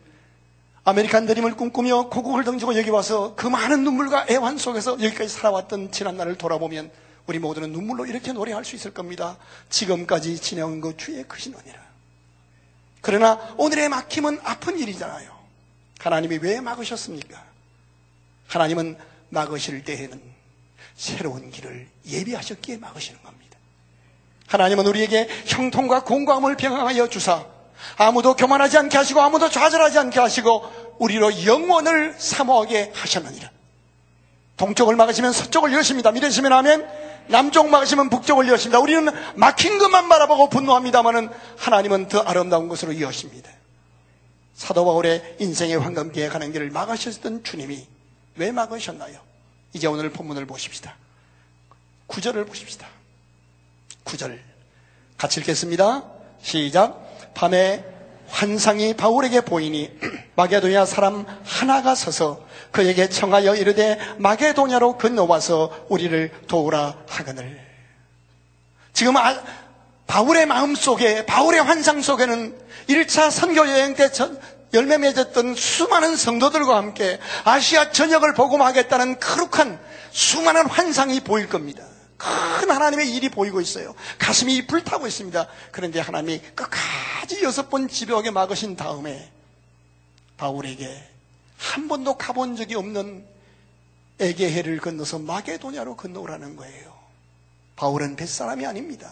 아메리칸 0.83 1.27
드림을 1.27 1.55
꿈꾸며 1.55 2.09
고국을 2.09 2.43
던지고 2.43 2.77
여기 2.77 2.91
와서 2.91 3.37
그 3.37 3.47
많은 3.47 3.85
눈물과 3.85 4.27
애환 4.29 4.59
속에서 4.59 5.01
여기까지 5.01 5.29
살아왔던 5.29 5.93
지난 5.93 6.17
날을 6.17 6.39
돌아보면 6.39 6.91
우리 7.27 7.39
모두는 7.39 7.73
눈물로 7.73 8.07
이렇게 8.07 8.33
노래할 8.33 8.65
수 8.65 8.77
있을 8.77 8.93
겁니다. 8.93 9.39
지금까지 9.71 10.39
지내온 10.39 10.81
것 10.81 10.99
주의 10.99 11.23
크신 11.25 11.55
은혜라. 11.55 11.83
그러나 13.01 13.55
오늘의 13.57 13.89
막힘은 13.89 14.41
아픈 14.45 14.79
일이잖아요. 14.79 15.33
하나님이 16.01 16.39
왜 16.43 16.61
막으셨습니까? 16.61 17.43
하나님은 18.49 18.99
막으실 19.31 19.85
때에는 19.85 20.21
새로운 20.95 21.51
길을 21.51 21.89
예비하셨기에 22.07 22.77
막으시는 22.77 23.23
겁니다. 23.23 23.59
하나님은 24.49 24.87
우리에게 24.87 25.29
형통과 25.47 26.05
공감을 26.05 26.57
병행하여 26.57 27.09
주사 27.09 27.47
아무도 27.97 28.37
교만하지 28.37 28.79
않게 28.79 28.97
하시고 28.97 29.21
아무도 29.21 29.49
좌절하지 29.49 29.99
않게 29.99 30.21
하시고 30.21 30.97
우리로 30.99 31.45
영원을 31.45 32.15
사모하게 32.19 32.93
하셨느니라. 32.95 33.51
동쪽을 34.57 34.95
막으시면 34.97 35.33
서쪽을 35.33 35.73
여십니다. 35.73 36.13
믿으시면 36.13 36.53
하면 36.53 37.04
남쪽 37.29 37.69
막으시면 37.69 38.11
북쪽을 38.11 38.49
여십니다. 38.49 38.79
우리는 38.81 39.09
막힌 39.37 39.79
것만 39.79 40.09
바라보고 40.09 40.49
분노합니다만은 40.49 41.31
하나님은 41.57 42.09
더 42.09 42.21
아름다운 42.21 42.69
것으로 42.69 43.01
여십니다. 43.01 43.51
사도 44.55 44.85
바울의 44.85 45.37
인생의 45.41 45.79
황금기에 45.79 46.29
가는 46.29 46.53
길을 46.53 46.71
막으셨던 46.71 47.45
주님이 47.45 47.87
왜 48.37 48.53
막으셨나요? 48.53 49.19
이제 49.73 49.87
오늘 49.87 50.11
본문을 50.11 50.47
보십시다. 50.47 50.95
구절을 52.07 52.47
보십시다. 52.47 52.87
구절 54.05 54.41
같이 55.17 55.41
읽겠습니다. 55.41 56.05
시작. 56.43 57.33
밤에 57.35 57.85
환상이 58.35 58.95
바울에게 58.95 59.43
보이니 59.43 59.91
마게도냐 60.35 60.85
사람 60.87 61.25
하나가 61.45 61.95
서서 61.95 62.45
그에게 62.73 63.09
청하여 63.09 63.55
이르되 63.55 63.97
마게도냐로 64.19 64.99
건너와서 64.99 65.87
우리를 65.89 66.33
도우라 66.49 66.97
하거늘. 67.09 67.61
지금 68.93 69.17
아, 69.17 69.41
바울의 70.09 70.47
마음 70.47 70.75
속에 70.75 71.27
바울의 71.27 71.63
환상 71.63 72.03
속에는 72.03 72.59
1차 72.89 73.31
선교 73.31 73.67
여행 73.69 73.95
때 73.95 74.11
열매 74.75 74.99
맺었던 74.99 75.55
수많은 75.55 76.17
성도들과 76.17 76.77
함께 76.77 77.21
아시아 77.45 77.93
전역을 77.93 78.35
복음하겠다는 78.35 79.21
거룩한 79.21 79.79
수많은 80.11 80.67
환상이 80.67 81.21
보일 81.21 81.49
겁니다. 81.49 81.85
큰 82.61 82.71
하나님의 82.71 83.15
일이 83.15 83.29
보이고 83.29 83.61
있어요. 83.61 83.95
가슴이 84.19 84.67
불타고 84.67 85.07
있습니다. 85.07 85.47
그런데 85.73 86.01
하나님이 86.01 86.41
끝까지 86.55 87.43
여섯 87.43 87.69
번 87.69 87.89
집요하게 87.89 88.31
막으신 88.31 88.77
다음에 88.77 89.31
바울에게 90.37 91.11
한 91.59 91.89
번도 91.89 92.17
가본 92.17 92.57
적이 92.57 92.77
없는 92.77 93.27
에게해를 94.21 94.79
건너서 94.79 95.19
마게도냐로 95.19 95.97
건너오라는 95.97 96.57
거예요. 96.57 96.95
바울은 97.77 98.17
뱃사람이 98.17 98.65
아닙니다. 98.65 99.11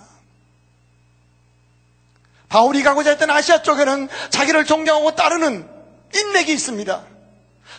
바울이 2.48 2.82
가고자 2.82 3.10
했던 3.10 3.30
아시아 3.30 3.62
쪽에는 3.62 4.08
자기를 4.30 4.64
존경하고 4.66 5.14
따르는 5.14 5.68
인맥이 6.14 6.52
있습니다. 6.52 7.04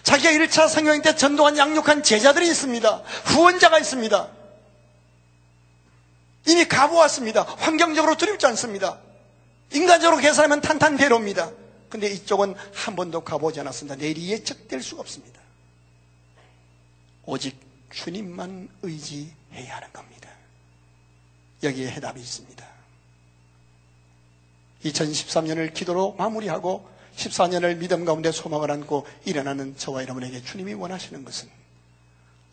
자기가 0.03 0.31
1차 0.31 0.67
성경 0.67 1.01
때 1.01 1.15
전도한 1.15 1.57
양육한 1.57 2.03
제자들이 2.03 2.47
있습니다. 2.47 3.03
후원자가 3.25 3.79
있습니다. 3.79 4.42
이미 6.47 6.65
가보았습니다. 6.65 7.43
환경적으로 7.43 8.15
두렵지 8.17 8.45
않습니다. 8.47 8.99
인간적으로 9.71 10.21
계산하면 10.21 10.61
탄탄대로입니다. 10.61 11.51
근데 11.89 12.07
이쪽은 12.07 12.55
한 12.73 12.95
번도 12.95 13.21
가보지 13.21 13.59
않았습니다. 13.59 13.95
내일이 13.95 14.31
예측될 14.31 14.81
수가 14.81 15.01
없습니다. 15.01 15.39
오직 17.25 17.57
주님만 17.91 18.67
의지해야 18.81 19.75
하는 19.75 19.93
겁니다. 19.93 20.29
여기에 21.61 21.91
해답이 21.91 22.19
있습니다. 22.19 22.65
2013년을 24.83 25.73
기도로 25.73 26.13
마무리하고 26.17 26.89
14년을 27.15 27.77
믿음 27.77 28.05
가운데 28.05 28.31
소망을 28.31 28.71
안고 28.71 29.07
일어나는 29.25 29.77
저와 29.77 30.01
여러분에게 30.01 30.41
주님이 30.41 30.73
원하시는 30.73 31.23
것은 31.23 31.49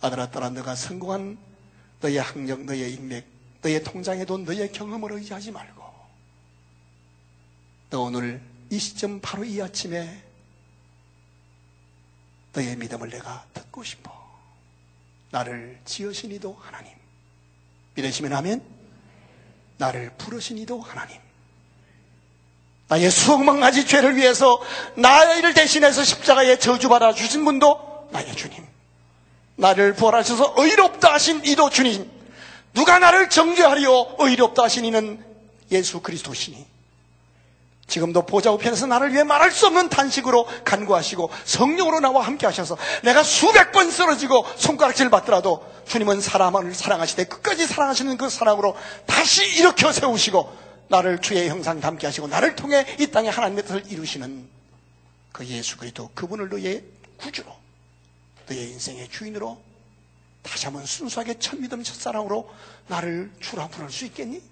아들아 0.00 0.30
딸아 0.30 0.50
너가 0.50 0.74
성공한 0.74 1.38
너의 2.00 2.18
학력, 2.18 2.64
너의 2.64 2.94
인맥, 2.94 3.26
너의 3.62 3.82
통장에 3.82 4.24
돈, 4.24 4.44
너의 4.44 4.72
경험을 4.72 5.12
의지하지 5.12 5.50
말고 5.50 5.82
너 7.90 8.02
오늘 8.02 8.40
이 8.70 8.78
시점 8.78 9.20
바로 9.20 9.44
이 9.44 9.60
아침에 9.60 10.22
너의 12.52 12.76
믿음을 12.76 13.10
내가 13.10 13.44
듣고 13.52 13.82
싶어. 13.84 14.10
나를 15.30 15.78
지으신 15.84 16.32
이도 16.32 16.56
하나님. 16.60 16.92
믿으시면 17.94 18.32
하면 18.32 18.62
나를 19.76 20.12
부르신 20.18 20.58
이도 20.58 20.80
하나님. 20.80 21.20
나의 22.88 23.10
수억만 23.10 23.60
가지 23.60 23.86
죄를 23.86 24.16
위해서 24.16 24.60
나를 24.96 25.54
대신해서 25.54 26.02
십자가에 26.02 26.58
저주받아 26.58 27.14
주신 27.14 27.44
분도 27.44 28.08
나의 28.10 28.34
주님. 28.34 28.66
나를 29.56 29.94
부활하셔서 29.94 30.54
의롭다 30.56 31.12
하신 31.14 31.44
이도 31.44 31.70
주님. 31.70 32.19
누가 32.74 32.98
나를 32.98 33.28
정죄하리요? 33.28 34.16
의롭다 34.18 34.64
하신 34.64 34.84
이는 34.84 35.24
예수 35.70 36.00
그리스도시니. 36.00 36.66
지금도 37.90 38.24
보좌 38.24 38.52
우편에서 38.52 38.86
나를 38.86 39.12
위해 39.12 39.24
말할 39.24 39.50
수 39.50 39.66
없는 39.66 39.88
탄식으로 39.88 40.46
간구하시고 40.64 41.28
성령으로 41.44 41.98
나와 41.98 42.24
함께 42.24 42.46
하셔서 42.46 42.78
내가 43.02 43.24
수백 43.24 43.72
번 43.72 43.90
쓰러지고 43.90 44.46
손가락질 44.56 45.10
받더라도 45.10 45.66
주님은 45.88 46.20
사람을 46.20 46.72
사랑하시되 46.72 47.24
끝까지 47.24 47.66
사랑하시는 47.66 48.16
그 48.16 48.30
사랑으로 48.30 48.76
다시 49.06 49.44
일으켜 49.58 49.90
세우시고 49.90 50.56
나를 50.88 51.20
주의 51.20 51.48
형상 51.48 51.80
담게 51.80 52.06
하시고 52.06 52.28
나를 52.28 52.54
통해 52.54 52.86
이 53.00 53.08
땅에 53.08 53.28
하나님의 53.28 53.64
뜻을 53.64 53.84
이루시는 53.88 54.48
그 55.32 55.44
예수 55.46 55.76
그리스도 55.76 56.10
그분을 56.14 56.48
너의 56.48 56.84
구주로 57.16 57.52
너의 58.48 58.70
인생의 58.70 59.08
주인으로 59.10 59.60
다시 60.50 60.66
한번 60.66 60.84
순수하게 60.84 61.38
첫 61.38 61.60
믿음 61.60 61.80
첫 61.84 61.94
사랑으로 61.94 62.52
나를 62.88 63.30
주라 63.38 63.68
부를 63.68 63.88
수 63.88 64.04
있겠니? 64.06 64.42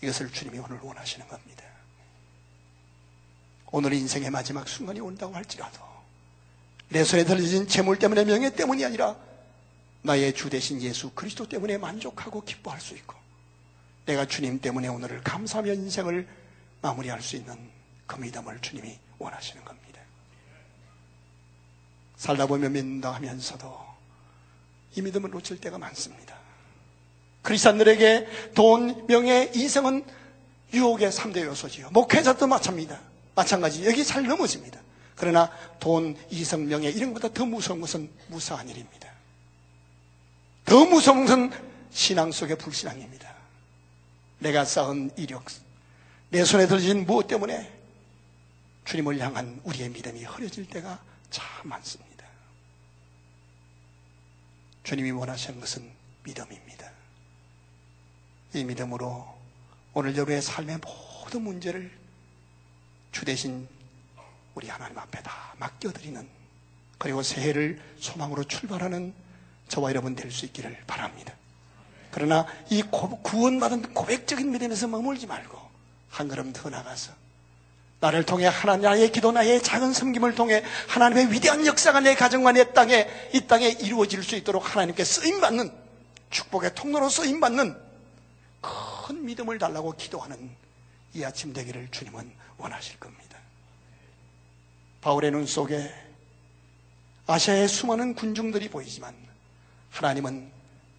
이것을 0.00 0.32
주님이 0.32 0.58
오늘 0.58 0.78
원하시는 0.80 1.28
겁니다. 1.28 1.64
오늘 3.70 3.92
인생의 3.92 4.30
마지막 4.30 4.66
순간이 4.66 5.00
온다고 5.00 5.34
할지라도 5.34 5.80
내 6.88 7.04
손에 7.04 7.24
들려진 7.24 7.68
재물 7.68 7.98
때문에 7.98 8.24
명예 8.24 8.48
때문이 8.48 8.82
아니라 8.86 9.16
나의 10.00 10.34
주 10.34 10.48
대신 10.48 10.80
예수 10.80 11.10
그리스도 11.10 11.46
때문에 11.46 11.76
만족하고 11.76 12.42
기뻐할 12.42 12.80
수 12.80 12.94
있고 12.94 13.14
내가 14.06 14.26
주님 14.26 14.60
때문에 14.62 14.88
오늘을 14.88 15.22
감사하며 15.22 15.74
인생을 15.74 16.26
마무리할 16.80 17.20
수 17.20 17.36
있는 17.36 17.70
그 18.06 18.16
믿음을 18.16 18.60
주님이 18.62 18.98
원하시는 19.18 19.62
겁니다. 19.62 20.00
살다 22.16 22.46
보면 22.46 22.72
믿는다 22.72 23.12
하면서도 23.12 23.91
이 24.94 25.02
믿음을 25.02 25.30
놓칠 25.30 25.58
때가 25.58 25.78
많습니다. 25.78 26.36
크리스찬들에게 27.42 28.52
돈, 28.54 29.06
명예, 29.06 29.50
이성은 29.54 30.04
유혹의 30.72 31.10
3대 31.10 31.44
요소지요. 31.44 31.90
목회자도 31.90 32.46
마찬가지입니다. 32.46 33.00
마찬가지. 33.34 33.84
여기 33.86 34.04
잘 34.04 34.24
넘어집니다. 34.26 34.80
그러나 35.16 35.50
돈, 35.78 36.16
이성, 36.30 36.66
명예 36.66 36.90
이런 36.90 37.12
것보다 37.12 37.32
더 37.32 37.44
무서운 37.44 37.80
것은 37.80 38.10
무사한 38.28 38.68
일입니다. 38.68 39.10
더 40.64 40.84
무서운 40.84 41.26
것은 41.26 41.50
신앙 41.90 42.32
속의 42.32 42.56
불신앙입니다. 42.58 43.32
내가 44.38 44.64
쌓은 44.64 45.10
이력, 45.16 45.44
내 46.30 46.44
손에 46.44 46.66
들어진 46.66 47.04
무엇 47.06 47.26
때문에 47.26 47.70
주님을 48.84 49.20
향한 49.20 49.60
우리의 49.64 49.90
믿음이 49.90 50.24
흐려질 50.24 50.66
때가 50.66 50.98
참 51.30 51.44
많습니다. 51.64 52.11
주님이 54.84 55.10
원하시는 55.12 55.60
것은 55.60 55.90
믿음입니다. 56.24 56.90
이 58.54 58.64
믿음으로 58.64 59.26
오늘 59.94 60.14
여러분의 60.14 60.42
삶의 60.42 60.78
모든 60.78 61.42
문제를 61.42 61.90
주 63.12 63.24
대신 63.24 63.68
우리 64.54 64.68
하나님 64.68 64.98
앞에 64.98 65.22
다 65.22 65.54
맡겨드리는 65.58 66.28
그리고 66.98 67.22
새해를 67.22 67.80
소망으로 67.98 68.44
출발하는 68.44 69.14
저와 69.68 69.90
여러분 69.90 70.14
될 70.14 70.30
수 70.30 70.44
있기를 70.46 70.84
바랍니다. 70.86 71.34
그러나 72.10 72.46
이 72.70 72.82
구원받은 72.82 73.94
고백적인 73.94 74.50
믿음에서 74.50 74.86
머물지 74.86 75.26
말고 75.26 75.58
한 76.10 76.28
걸음 76.28 76.52
더 76.52 76.68
나가서 76.68 77.14
나를 78.02 78.26
통해 78.26 78.46
하나님 78.46 78.82
나의 78.82 79.12
기도 79.12 79.30
나의 79.30 79.62
작은 79.62 79.92
섬김을 79.92 80.34
통해 80.34 80.64
하나님의 80.88 81.30
위대한 81.30 81.64
역사가 81.64 82.00
내 82.00 82.16
가정과 82.16 82.50
내 82.50 82.72
땅에 82.72 83.08
이 83.32 83.46
땅에 83.46 83.68
이루어질 83.68 84.24
수 84.24 84.34
있도록 84.34 84.74
하나님께 84.74 85.04
쓰임 85.04 85.40
받는 85.40 85.70
축복의 86.30 86.74
통로로 86.74 87.08
쓰임 87.08 87.38
받는 87.38 87.80
큰 88.60 89.24
믿음을 89.24 89.56
달라고 89.56 89.92
기도하는 89.92 90.50
이 91.14 91.22
아침 91.22 91.52
되기를 91.52 91.92
주님은 91.92 92.32
원하실 92.58 92.98
겁니다. 92.98 93.38
바울의 95.00 95.30
눈 95.30 95.46
속에 95.46 95.94
아시아의 97.28 97.68
수많은 97.68 98.16
군중들이 98.16 98.68
보이지만 98.68 99.14
하나님은 99.90 100.50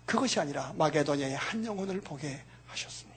그것이 0.05 0.39
아니라 0.39 0.71
마게도니아의 0.77 1.35
한 1.35 1.65
영혼을 1.65 1.99
보게 1.99 2.41
하셨습니다. 2.67 3.12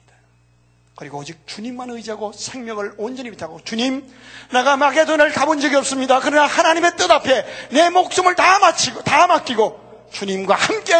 그리고 0.97 1.19
오직 1.19 1.45
주님만 1.45 1.91
의지하고 1.91 2.31
생명을 2.33 2.95
온전히 2.97 3.29
믿하고 3.29 3.61
주님, 3.63 4.11
내가 4.51 4.77
마게도니아를 4.77 5.31
가본 5.31 5.59
적이 5.59 5.75
없습니다. 5.75 6.19
그러나 6.19 6.47
하나님의 6.47 6.97
뜻 6.97 7.11
앞에 7.11 7.45
내 7.69 7.91
목숨을 7.91 8.33
다 8.33 8.57
마치고 8.57 9.03
다 9.03 9.27
맡기고 9.27 10.09
주님과 10.11 10.55
함께 10.55 10.93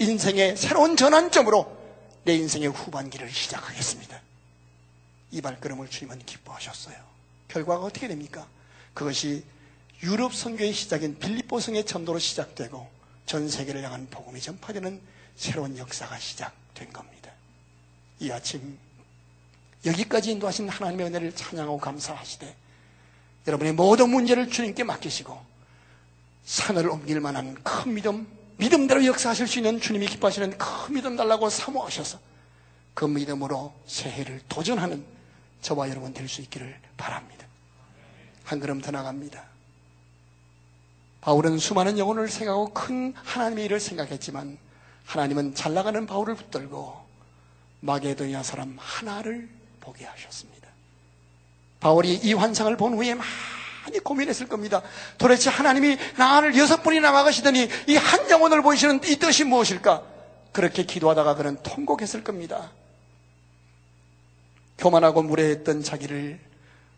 인생의 0.00 0.56
새로운 0.56 0.96
전환점으로 0.96 1.76
내 2.24 2.34
인생의 2.34 2.70
후반기를 2.70 3.30
시작하겠습니다. 3.30 4.20
이 5.30 5.40
발걸음을 5.40 5.88
주님은 5.90 6.26
기뻐하셨어요. 6.26 6.96
결과가 7.46 7.84
어떻게 7.84 8.08
됩니까? 8.08 8.48
그것이 8.94 9.44
유럽 10.02 10.34
선교의 10.34 10.72
시작인 10.72 11.20
빌립보 11.20 11.60
성의 11.60 11.86
전도로 11.86 12.18
시작되고 12.18 12.88
전 13.26 13.48
세계를 13.48 13.84
향한 13.84 14.08
복음이 14.10 14.40
전파되는 14.40 15.00
새로운 15.36 15.78
역사가 15.78 16.18
시작된 16.18 16.92
겁니다. 16.92 17.30
이 18.18 18.32
아침 18.32 18.76
여기까지 19.86 20.32
인도하신 20.32 20.68
하나님의 20.68 21.06
은혜를 21.06 21.34
찬양하고 21.34 21.78
감사하시되 21.78 22.54
여러분의 23.46 23.72
모든 23.72 24.10
문제를 24.10 24.50
주님께 24.50 24.84
맡기시고 24.84 25.38
산을 26.44 26.88
옮길 26.88 27.20
만한 27.20 27.54
큰 27.62 27.94
믿음 27.94 28.26
믿음대로 28.58 29.04
역사하실 29.04 29.46
수 29.46 29.58
있는 29.58 29.80
주님이 29.80 30.06
기뻐하시는 30.06 30.56
큰 30.58 30.94
믿음 30.94 31.16
달라고 31.16 31.50
사모하셔서 31.50 32.18
그 32.94 33.04
믿음으로 33.04 33.74
새해를 33.86 34.40
도전하는 34.48 35.04
저와 35.60 35.90
여러분 35.90 36.12
될 36.12 36.28
수 36.28 36.40
있기를 36.40 36.78
바랍니다. 36.96 37.46
한 38.44 38.60
걸음 38.60 38.80
더 38.80 38.90
나갑니다. 38.90 39.44
바울은 41.20 41.58
수많은 41.58 41.98
영혼을 41.98 42.28
생각하고 42.28 42.72
큰 42.72 43.12
하나님의 43.16 43.64
일을 43.66 43.80
생각했지만 43.80 44.56
하나님은 45.04 45.54
잘 45.54 45.74
나가는 45.74 46.06
바울을 46.06 46.36
붙들고 46.36 47.04
마게도니아 47.80 48.42
사람 48.42 48.76
하나를 48.78 49.48
보게 49.86 50.04
하셨습니다. 50.04 50.68
바울이 51.78 52.14
이 52.14 52.32
환상을 52.34 52.76
본 52.76 52.94
후에 52.94 53.14
많이 53.14 54.00
고민했을 54.02 54.48
겁니다. 54.48 54.82
도대체 55.16 55.48
하나님이 55.48 55.96
나를 56.18 56.58
여섯 56.58 56.82
분이나 56.82 57.12
막으시더니 57.12 57.68
이 57.86 57.96
한 57.96 58.28
영혼을 58.30 58.62
보이시는 58.62 59.00
이 59.04 59.16
뜻이 59.16 59.44
무엇일까? 59.44 60.02
그렇게 60.52 60.82
기도하다가 60.84 61.36
그는 61.36 61.56
통곡했을 61.62 62.24
겁니다. 62.24 62.72
교만하고 64.78 65.22
무례했던 65.22 65.82
자기를 65.84 66.40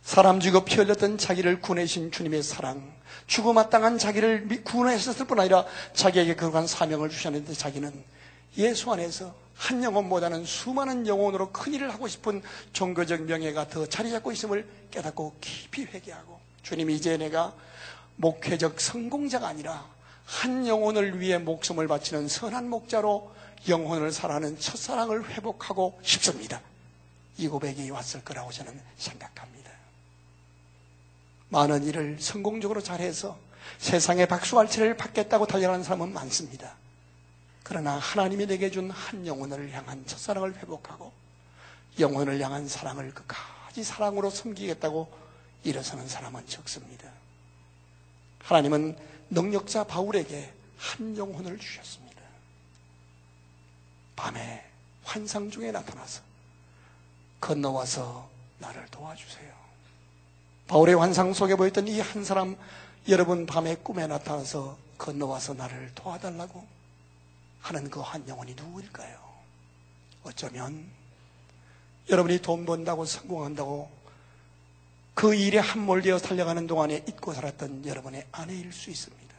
사람 0.02 0.40
죽어 0.40 0.64
피 0.64 0.76
흘렸던 0.76 1.18
자기를 1.18 1.60
구내신 1.60 2.10
주님의 2.10 2.42
사랑 2.42 2.90
죽어 3.26 3.52
마땅한 3.52 3.98
자기를 3.98 4.62
구원하셨을 4.64 5.26
뿐 5.26 5.38
아니라 5.40 5.66
자기에게 5.92 6.34
그러한 6.36 6.66
사명을 6.66 7.10
주셨는데 7.10 7.52
자기는 7.52 7.92
예수 8.56 8.92
안에서 8.92 9.34
한 9.54 9.82
영혼보다는 9.82 10.44
수많은 10.44 11.06
영혼으로 11.06 11.50
큰 11.50 11.74
일을 11.74 11.92
하고 11.92 12.06
싶은 12.06 12.42
종교적 12.72 13.22
명예가 13.22 13.68
더 13.68 13.86
자리 13.86 14.10
잡고 14.10 14.32
있음을 14.32 14.66
깨닫고 14.90 15.36
깊이 15.40 15.84
회개하고 15.84 16.38
주님 16.62 16.90
이제 16.90 17.16
내가 17.16 17.54
목회적 18.16 18.80
성공자가 18.80 19.48
아니라 19.48 19.84
한 20.24 20.66
영혼을 20.66 21.20
위해 21.20 21.38
목숨을 21.38 21.88
바치는 21.88 22.28
선한 22.28 22.68
목자로 22.68 23.32
영혼을 23.68 24.12
살아는 24.12 24.58
첫사랑을 24.58 25.28
회복하고 25.30 25.98
싶습니다. 26.02 26.60
이 27.36 27.48
고백이 27.48 27.90
왔을 27.90 28.22
거라고 28.24 28.50
저는 28.52 28.80
생각합니다. 28.96 29.70
많은 31.48 31.84
일을 31.84 32.18
성공적으로 32.20 32.82
잘해서 32.82 33.38
세상에 33.78 34.26
박수갈채를 34.26 34.96
받겠다고 34.96 35.46
달려가는 35.46 35.82
사람은 35.82 36.12
많습니다. 36.12 36.76
그러나 37.68 37.98
하나님이 37.98 38.46
내게 38.46 38.70
준 38.70 38.90
한 38.90 39.26
영혼을 39.26 39.70
향한 39.72 40.04
첫사랑을 40.06 40.56
회복하고 40.56 41.12
영혼을 42.00 42.40
향한 42.40 42.66
사랑을 42.66 43.12
끝까지 43.12 43.84
사랑으로 43.84 44.30
섬기겠다고 44.30 45.12
일어서는 45.64 46.08
사람은 46.08 46.46
적습니다. 46.46 47.10
하나님은 48.40 48.96
능력자 49.28 49.84
바울에게 49.84 50.50
한 50.78 51.16
영혼을 51.18 51.58
주셨습니다. 51.58 52.22
밤에 54.16 54.64
환상 55.04 55.50
중에 55.50 55.70
나타나서 55.70 56.22
건너와서 57.40 58.30
나를 58.60 58.86
도와주세요. 58.90 59.52
바울의 60.68 60.94
환상 60.96 61.34
속에 61.34 61.54
보였던 61.56 61.86
이 61.88 62.00
한 62.00 62.24
사람 62.24 62.56
여러분 63.08 63.44
밤에 63.44 63.74
꿈에 63.76 64.06
나타나서 64.06 64.78
건너와서 64.96 65.54
나를 65.54 65.92
도와달라고 65.94 66.77
하는 67.68 67.90
그 67.90 68.00
한 68.00 68.26
영혼이 68.26 68.54
누구일까요? 68.54 69.18
어쩌면 70.24 70.86
여러분이 72.08 72.38
돈 72.40 72.64
번다고 72.64 73.04
성공한다고 73.04 73.90
그 75.14 75.34
일에 75.34 75.58
함몰되어 75.58 76.18
살려가는 76.18 76.66
동안에 76.66 77.04
잊고 77.08 77.34
살았던 77.34 77.86
여러분의 77.86 78.26
아내일 78.32 78.72
수 78.72 78.88
있습니다. 78.90 79.34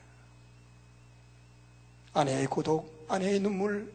아내의 2.14 2.46
고독, 2.48 3.06
아내의 3.10 3.40
눈물, 3.40 3.92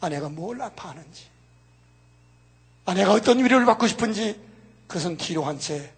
아내가 0.00 0.28
뭘 0.28 0.60
아파하는지, 0.60 1.26
아내가 2.84 3.12
어떤 3.12 3.42
위로를 3.42 3.64
받고 3.66 3.86
싶은지 3.86 4.38
그것은 4.86 5.16
뒤로 5.16 5.44
한 5.44 5.58
채 5.58 5.92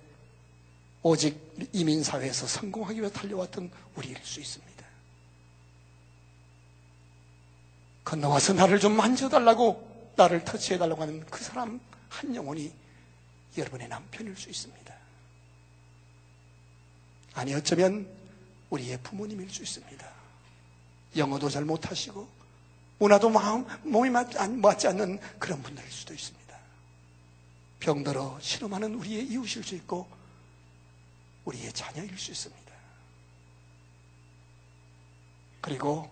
오직 1.03 1.41
이민사회에서 1.73 2.47
성공하기 2.47 3.01
위해 3.01 3.11
달려왔던 3.11 3.71
우리일 3.97 4.17
수 4.23 4.41
있습니다. 4.41 4.76
건너와서 8.07 8.53
나를 8.53 8.79
좀 8.79 8.97
만져달라고 8.97 10.14
나를 10.16 10.45
터치해달라고 10.45 11.03
하는 11.03 11.27
그 11.27 11.42
사람 11.42 11.81
한 12.09 12.35
영혼이 12.35 12.73
여러분의 13.59 13.88
남편일 13.88 14.37
수 14.37 14.49
있습니다. 14.49 14.95
아니 17.35 17.53
어쩌면 17.53 18.09
우리의 18.71 18.99
부모님일 19.03 19.51
수 19.51 19.62
있습니다. 19.62 20.09
영어도 21.16 21.51
잘 21.51 21.64
못하시고 21.64 22.29
문화도 22.99 23.29
마음, 23.29 23.66
몸이 23.83 24.09
맞지 24.09 24.87
않는 24.87 25.19
그런 25.40 25.61
분들일 25.62 25.90
수도 25.90 26.14
있습니다. 26.14 26.57
병들어 27.81 28.38
신음하는 28.40 28.95
우리의 28.95 29.27
이웃일 29.27 29.64
수 29.64 29.75
있고 29.75 30.07
우리의 31.45 31.73
자녀일 31.73 32.16
수 32.16 32.31
있습니다. 32.31 32.73
그리고 35.61 36.09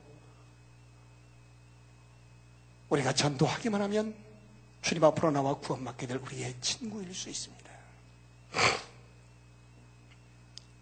우리가 2.89 3.13
전도하기만 3.15 3.81
하면 3.83 4.15
주님 4.83 5.03
앞으로 5.05 5.31
나와 5.31 5.55
구원받게 5.55 6.07
될 6.07 6.19
우리의 6.19 6.55
친구일 6.61 7.15
수 7.15 7.31
있습니다. 7.31 7.71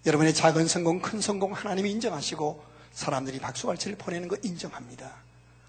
여러분의 0.07 0.35
작은 0.35 0.67
성공, 0.67 1.01
큰 1.01 1.21
성공 1.21 1.53
하나님이 1.53 1.91
인정하시고 1.93 2.65
사람들이 2.93 3.38
박수갈채를 3.38 3.97
보내는 3.97 4.29
거 4.29 4.37
인정합니다. 4.43 5.15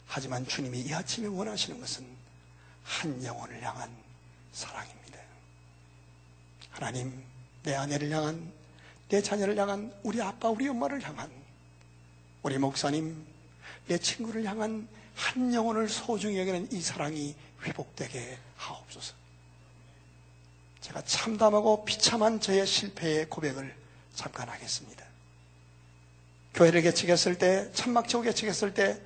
하지만 0.08 0.48
주님이 0.48 0.82
이 0.82 0.93
아침에 0.93 1.28
원하시는 1.28 1.80
것은 1.80 2.06
한 2.84 3.24
영혼을 3.24 3.62
향한 3.62 3.89
사랑입니다. 4.52 5.19
하나님, 6.72 7.24
내 7.63 7.76
아내를 7.76 8.12
향한, 8.12 8.52
내 9.10 9.22
자녀를 9.22 9.58
향한, 9.58 9.93
우리 10.04 10.22
아빠, 10.22 10.50
우리 10.50 10.67
엄마를 10.67 11.02
향한, 11.08 11.30
우리 12.41 12.58
목사님, 12.58 13.26
내 13.88 13.98
친구를 13.98 14.43
향한 14.46 14.88
한 15.15 15.54
영혼을 15.54 15.89
소중히 15.89 16.39
여기는 16.39 16.71
이 16.71 16.82
사랑이 16.82 17.36
회복되게 17.63 18.38
하옵소서. 18.58 19.13
제가 20.82 21.02
참담하고 21.06 21.86
비참한 21.86 22.39
저의 22.39 22.67
실패의 22.67 23.30
고백을 23.30 23.73
잠깐 24.15 24.49
하겠습니다. 24.49 25.06
교회를 26.54 26.82
개척했을 26.82 27.38
때, 27.38 27.71
천막치고 27.73 28.23
개척했을 28.23 28.73
때, 28.73 28.99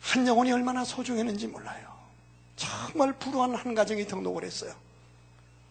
한 0.00 0.26
영혼이 0.26 0.50
얼마나 0.52 0.84
소중했는지 0.84 1.46
몰라요. 1.46 1.94
정말 2.56 3.12
불우한 3.18 3.54
한 3.54 3.74
가정이 3.74 4.06
등록을 4.06 4.44
했어요. 4.44 4.74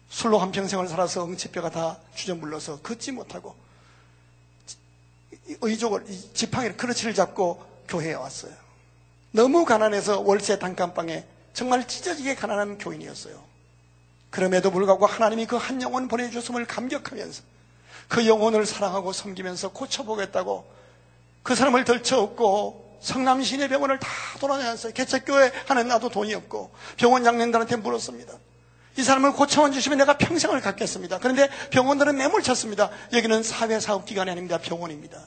술로 0.08 0.38
한평생을 0.38 0.88
살아서 0.88 1.26
응치뼈가 1.26 1.70
다 1.70 1.98
주저물러서 2.14 2.80
걷지 2.80 3.12
못하고, 3.12 3.56
의족을, 5.60 6.06
지팡이를, 6.32 6.76
크러치를 6.76 7.14
잡고 7.14 7.64
교회에 7.88 8.14
왔어요. 8.14 8.63
너무 9.34 9.64
가난해서 9.64 10.20
월세 10.20 10.60
단칸방에 10.60 11.24
정말 11.54 11.88
찢어지게 11.88 12.36
가난한 12.36 12.78
교인이었어요. 12.78 13.34
그럼에도 14.30 14.70
불구하고 14.70 15.06
하나님이 15.06 15.46
그 15.46 15.56
한 15.56 15.82
영혼 15.82 16.06
보내주셨음을 16.06 16.66
감격하면서 16.66 17.42
그 18.06 18.28
영혼을 18.28 18.64
사랑하고 18.64 19.12
섬기면서 19.12 19.72
고쳐보겠다고 19.72 20.64
그 21.42 21.56
사람을 21.56 21.84
덜쳐업고 21.84 22.98
성남 23.00 23.42
시내 23.42 23.66
병원을 23.66 23.98
다 23.98 24.08
돌아다녔어요. 24.38 24.92
개척교회 24.92 25.50
하는 25.66 25.88
나도 25.88 26.10
돈이 26.10 26.32
없고 26.34 26.70
병원 26.96 27.24
장년들한테 27.24 27.74
물었습니다. 27.76 28.32
이 28.96 29.02
사람을 29.02 29.32
고쳐만 29.32 29.72
주시면 29.72 29.98
내가 29.98 30.16
평생을 30.16 30.60
갖겠습니다. 30.60 31.18
그런데 31.18 31.48
병원들은 31.70 32.16
매몰쳤습니다. 32.16 32.88
여기는 33.12 33.42
사회사업기관이 33.42 34.30
아닙니다. 34.30 34.58
병원입니다. 34.58 35.20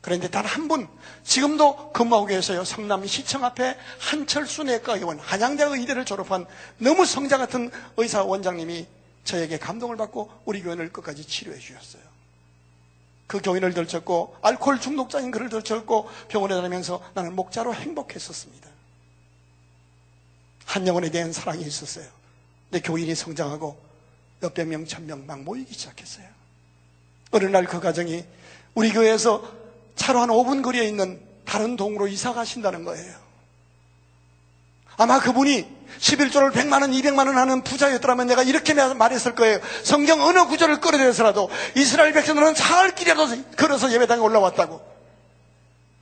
그런데 0.00 0.28
단 0.30 0.46
한 0.46 0.66
분, 0.66 0.88
지금도 1.24 1.92
근무하고 1.92 2.26
계세요. 2.26 2.64
성남 2.64 3.06
시청 3.06 3.44
앞에 3.44 3.76
한철수 3.98 4.62
내과 4.64 4.96
의원, 4.96 5.18
한양대 5.18 5.62
의대를 5.64 6.04
졸업한 6.06 6.46
너무 6.78 7.04
성자 7.04 7.36
같은 7.38 7.70
의사 7.98 8.22
원장님이 8.24 8.86
저에게 9.24 9.58
감동을 9.58 9.96
받고 9.96 10.30
우리 10.46 10.62
교인을 10.62 10.90
끝까지 10.92 11.26
치료해 11.26 11.58
주셨어요. 11.58 12.02
그 13.26 13.40
교인을 13.40 13.74
들쳤고 13.74 14.36
알코올 14.42 14.80
중독자인 14.80 15.30
그를 15.30 15.50
들쳤고 15.50 16.08
병원에 16.28 16.54
다니면서 16.54 17.02
나는 17.14 17.36
목자로 17.36 17.74
행복했었습니다. 17.74 18.68
한 20.64 20.86
영혼에 20.86 21.10
대한 21.10 21.32
사랑이 21.32 21.62
있었어요. 21.62 22.06
내 22.70 22.80
교인이 22.80 23.14
성장하고 23.14 23.78
몇백 24.40 24.66
명, 24.66 24.86
천명 24.86 25.26
막 25.26 25.40
모이기 25.42 25.74
시작했어요. 25.74 26.26
어느 27.32 27.44
날 27.44 27.66
그 27.66 27.78
가정이 27.80 28.24
우리 28.74 28.92
교회에서 28.92 29.59
차로 29.96 30.20
한 30.20 30.28
5분 30.28 30.62
거리에 30.62 30.84
있는 30.84 31.20
다른 31.44 31.76
동으로 31.76 32.08
이사 32.08 32.32
가신다는 32.32 32.84
거예요. 32.84 33.14
아마 34.96 35.18
그분이 35.18 35.66
11조를 35.98 36.52
100만 36.52 36.82
원, 36.82 36.92
200만 36.92 37.26
원 37.26 37.36
하는 37.36 37.62
부자였더라면 37.62 38.26
내가 38.28 38.42
이렇게 38.42 38.74
말했을 38.74 39.34
거예요. 39.34 39.58
성경 39.82 40.20
어느 40.22 40.46
구절을 40.46 40.80
끌어내서라도 40.80 41.50
이스라엘 41.76 42.12
백성들은 42.12 42.54
사흘 42.54 42.94
길이라도 42.94 43.54
걸어서 43.56 43.92
예배당에 43.92 44.20
올라왔다고. 44.20 44.80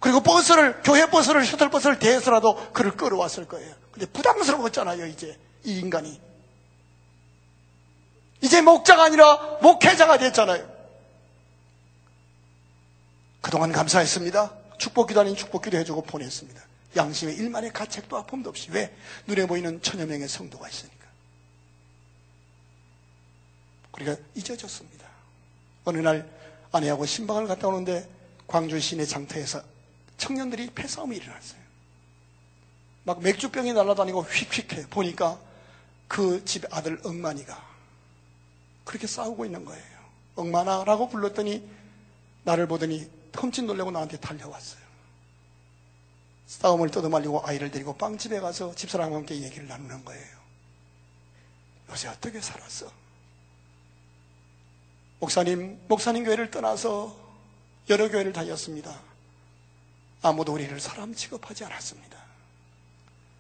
그리고 0.00 0.20
버스를, 0.20 0.80
교회 0.84 1.06
버스를, 1.06 1.44
셔틀버스를 1.44 1.98
대해서라도 1.98 2.72
그를 2.72 2.92
끌어왔을 2.92 3.46
거예요. 3.46 3.74
근데 3.90 4.06
부담스러웠잖아요, 4.06 5.06
이제. 5.06 5.36
이 5.64 5.78
인간이. 5.78 6.20
이제 8.40 8.60
목자가 8.60 9.04
아니라 9.04 9.58
목회자가 9.60 10.18
됐잖아요. 10.18 10.77
그동안 13.48 13.72
감사했습니다. 13.72 14.52
축복기도 14.76 15.20
아닌 15.22 15.34
축복기도 15.34 15.78
해주고 15.78 16.02
보냈습니다. 16.02 16.62
양심의 16.96 17.34
일만의 17.36 17.72
가책도 17.72 18.14
아픔도 18.18 18.50
없이. 18.50 18.68
왜? 18.72 18.94
눈에 19.26 19.46
보이는 19.46 19.80
천여 19.80 20.04
명의 20.04 20.28
성도가 20.28 20.68
있으니까. 20.68 21.06
우리가 23.94 24.16
잊어졌습니다. 24.34 25.08
어느 25.86 25.96
날 25.96 26.28
아내하고 26.72 27.06
신방을 27.06 27.46
갔다 27.46 27.68
오는데 27.68 28.06
광주 28.46 28.78
시내 28.78 29.06
장터에서 29.06 29.62
청년들이 30.18 30.68
패싸움이 30.74 31.16
일어났어요. 31.16 31.60
막 33.04 33.22
맥주병이 33.22 33.72
날아다니고 33.72 34.24
휙휙해. 34.24 34.88
보니까 34.90 35.40
그 36.06 36.44
집 36.44 36.66
아들 36.70 37.00
억만이가 37.02 37.66
그렇게 38.84 39.06
싸우고 39.06 39.46
있는 39.46 39.64
거예요. 39.64 39.84
억만아라고 40.34 41.08
불렀더니 41.08 41.66
나를 42.44 42.68
보더니 42.68 43.16
흠칫 43.38 43.64
놀래고 43.64 43.90
나한테 43.90 44.18
달려왔어요. 44.18 44.88
싸움을 46.46 46.90
떠도말리고 46.90 47.46
아이를 47.46 47.70
데리고 47.70 47.96
빵집에 47.96 48.40
가서 48.40 48.74
집사람과 48.74 49.16
함께 49.16 49.42
얘기를 49.42 49.66
나누는 49.68 50.04
거예요. 50.04 50.38
요새 51.90 52.08
어떻게 52.08 52.40
살았어? 52.40 52.90
목사님, 55.20 55.80
목사님 55.88 56.24
교회를 56.24 56.50
떠나서 56.50 57.16
여러 57.90 58.08
교회를 58.08 58.32
다녔습니다. 58.32 58.98
아무도 60.22 60.52
우리를 60.52 60.78
사람 60.80 61.14
취급하지 61.14 61.64
않았습니다. 61.64 62.18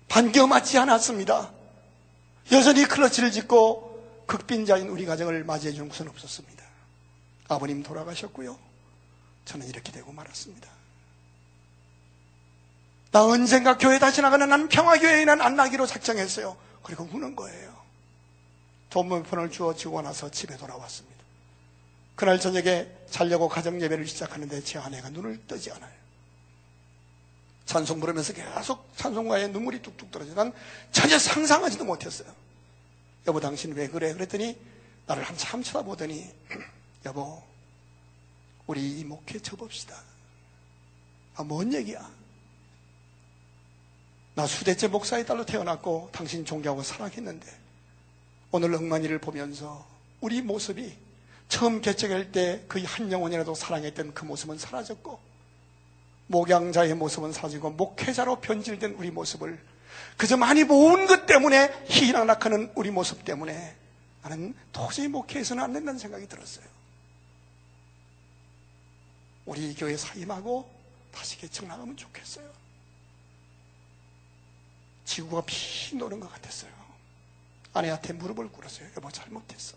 반겨맞지 0.08 0.78
않았습니다. 0.78 1.52
여전히 2.52 2.84
클러치를 2.84 3.30
짓고 3.30 4.24
극빈자인 4.26 4.88
우리 4.88 5.06
가정을 5.06 5.44
맞이해 5.44 5.72
주는 5.72 5.88
것은 5.88 6.08
없었습니다. 6.08 6.64
아버님 7.48 7.82
돌아가셨고요. 7.82 8.67
저는 9.48 9.66
이렇게 9.66 9.90
되고 9.90 10.12
말았습니다. 10.12 10.68
나 13.10 13.24
언젠가 13.24 13.78
교회 13.78 13.98
다시 13.98 14.20
나가는 14.20 14.46
난 14.46 14.68
평화교회에는 14.68 15.40
안 15.40 15.56
나기로 15.56 15.86
작정했어요. 15.86 16.54
그리고 16.82 17.08
우는 17.10 17.34
거예요. 17.34 17.74
돈문편을 18.90 19.50
주어 19.50 19.74
지고 19.74 20.02
나서 20.02 20.30
집에 20.30 20.54
돌아왔습니다. 20.58 21.16
그날 22.14 22.38
저녁에 22.38 22.88
자려고 23.10 23.48
가정 23.48 23.80
예배를 23.80 24.06
시작하는데 24.06 24.62
제 24.64 24.78
아내가 24.78 25.08
눈을 25.08 25.46
뜨지 25.46 25.70
않아요. 25.72 25.98
찬송 27.64 28.00
부르면서 28.00 28.34
계속 28.34 28.92
찬송가에 28.96 29.48
눈물이 29.48 29.80
뚝뚝 29.80 30.10
떨어져. 30.10 30.34
난 30.34 30.52
전혀 30.92 31.18
상상하지도 31.18 31.84
못했어요. 31.86 32.30
여보, 33.26 33.40
당신 33.40 33.72
왜 33.72 33.88
그래? 33.88 34.12
그랬더니 34.12 34.58
나를 35.06 35.22
한참 35.22 35.62
쳐다보더니, 35.62 36.30
여보, 37.06 37.42
우리 38.68 39.00
이 39.00 39.04
목회 39.04 39.38
접읍시다. 39.40 39.96
아, 41.36 41.42
뭔 41.42 41.72
얘기야? 41.72 42.08
나 44.34 44.46
수대째 44.46 44.88
목사의 44.88 45.26
딸로 45.26 45.44
태어났고 45.44 46.10
당신 46.12 46.44
존경하고 46.44 46.82
사랑했는데 46.84 47.46
오늘 48.52 48.72
억만이를 48.74 49.18
보면서 49.18 49.84
우리 50.20 50.42
모습이 50.42 50.96
처음 51.48 51.80
개척할 51.80 52.30
때 52.30 52.64
그 52.68 52.78
한 52.84 53.10
영혼이라도 53.10 53.54
사랑했던 53.54 54.14
그 54.14 54.24
모습은 54.24 54.58
사라졌고 54.58 55.18
목양자의 56.28 56.94
모습은 56.94 57.32
사라지고 57.32 57.70
목회자로 57.70 58.40
변질된 58.40 58.92
우리 58.98 59.10
모습을 59.10 59.58
그저 60.18 60.36
많이 60.36 60.62
모은 60.64 61.06
것 61.06 61.24
때문에 61.26 61.72
희락락하는 61.86 62.70
우리 62.74 62.90
모습 62.90 63.24
때문에 63.24 63.74
나는 64.22 64.54
도저히 64.72 65.08
목회에서는 65.08 65.62
안 65.64 65.72
된다는 65.72 65.98
생각이 65.98 66.28
들었어요. 66.28 66.66
우리 69.48 69.74
교회 69.74 69.96
사임하고 69.96 70.70
다시 71.10 71.38
개척 71.38 71.66
나가면 71.66 71.96
좋겠어요. 71.96 72.46
지구가 75.06 75.42
피 75.46 75.96
노는 75.96 76.20
것 76.20 76.30
같았어요. 76.30 76.70
아내한테 77.72 78.12
무릎을 78.12 78.52
꿇었어요. 78.52 78.90
여보 78.94 79.10
잘못했어. 79.10 79.74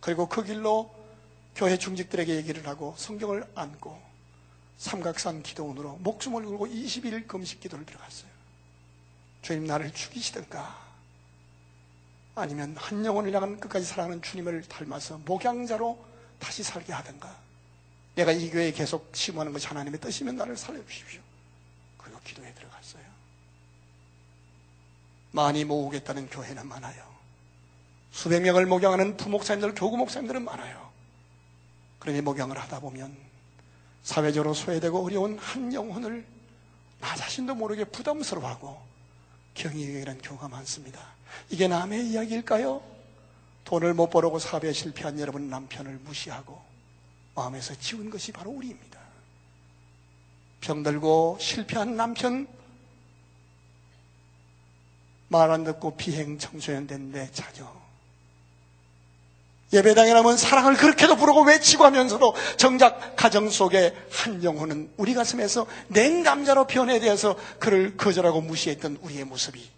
그리고 0.00 0.28
그 0.28 0.44
길로 0.44 0.94
교회 1.56 1.76
중직들에게 1.76 2.36
얘기를 2.36 2.64
하고 2.68 2.94
성경을 2.96 3.44
안고 3.56 4.00
삼각산 4.78 5.42
기도원으로 5.42 5.96
목숨을 5.96 6.44
걸고 6.44 6.68
20일 6.68 7.26
금식 7.26 7.58
기도를 7.58 7.84
들어갔어요. 7.84 8.30
주님 9.42 9.64
나를 9.64 9.92
죽이시든가 9.92 10.90
아니면 12.36 12.76
한 12.76 13.04
영혼을 13.04 13.34
향한 13.34 13.58
끝까지 13.58 13.84
사랑하는 13.84 14.22
주님을 14.22 14.62
닮아서 14.68 15.18
목양자로 15.24 16.06
다시 16.38 16.62
살게 16.62 16.92
하든가 16.92 17.49
내가 18.20 18.32
이 18.32 18.50
교회에 18.50 18.72
계속 18.72 19.10
심호하는 19.14 19.52
것이 19.52 19.66
하나님의 19.66 19.98
뜻이면 19.98 20.36
나를 20.36 20.54
살려주십시오. 20.56 21.22
그리고 21.96 22.20
기도에 22.22 22.52
들어갔어요. 22.52 23.02
많이 25.30 25.64
모으겠다는 25.64 26.28
교회는 26.28 26.66
많아요. 26.66 27.02
수백 28.12 28.40
명을 28.42 28.66
목양하는 28.66 29.16
부목사님들, 29.16 29.74
교구 29.74 29.96
목사님들은 29.96 30.44
많아요. 30.44 30.90
그러니 31.98 32.20
목양을 32.20 32.58
하다 32.58 32.80
보면 32.80 33.16
사회적으로 34.02 34.52
소외되고 34.52 35.02
어려운 35.02 35.38
한 35.38 35.72
영혼을 35.72 36.26
나 37.00 37.14
자신도 37.16 37.54
모르게 37.54 37.84
부담스러워하고 37.84 38.82
경이여기는 39.54 40.20
경우가 40.20 40.48
많습니다. 40.48 41.00
이게 41.48 41.68
남의 41.68 42.10
이야기일까요? 42.10 42.82
돈을 43.64 43.94
못 43.94 44.10
벌고 44.10 44.38
사업에 44.38 44.72
실패한 44.72 45.18
여러분 45.20 45.48
남편을 45.48 46.00
무시하고 46.04 46.69
마음에서 47.34 47.74
지운 47.80 48.10
것이 48.10 48.32
바로 48.32 48.50
우리입니다. 48.50 48.98
병들고 50.60 51.38
실패한 51.40 51.96
남편 51.96 52.46
말 55.28 55.50
안 55.50 55.62
듣고 55.64 55.96
비행 55.96 56.38
청소년 56.38 56.86
된데 56.88 57.30
자녀 57.32 57.72
예배당에 59.72 60.12
나면 60.12 60.36
사랑을 60.36 60.76
그렇게도 60.76 61.14
부르고 61.14 61.42
외치고 61.44 61.84
하면서도 61.84 62.34
정작 62.56 63.14
가정 63.14 63.48
속에 63.48 63.94
한 64.10 64.42
영혼은 64.42 64.90
우리 64.96 65.14
가슴에서 65.14 65.66
냉감자로 65.88 66.66
변해되어서 66.66 67.36
그를 67.60 67.96
거절하고 67.96 68.40
무시했던 68.40 68.98
우리의 69.02 69.24
모습이 69.24 69.70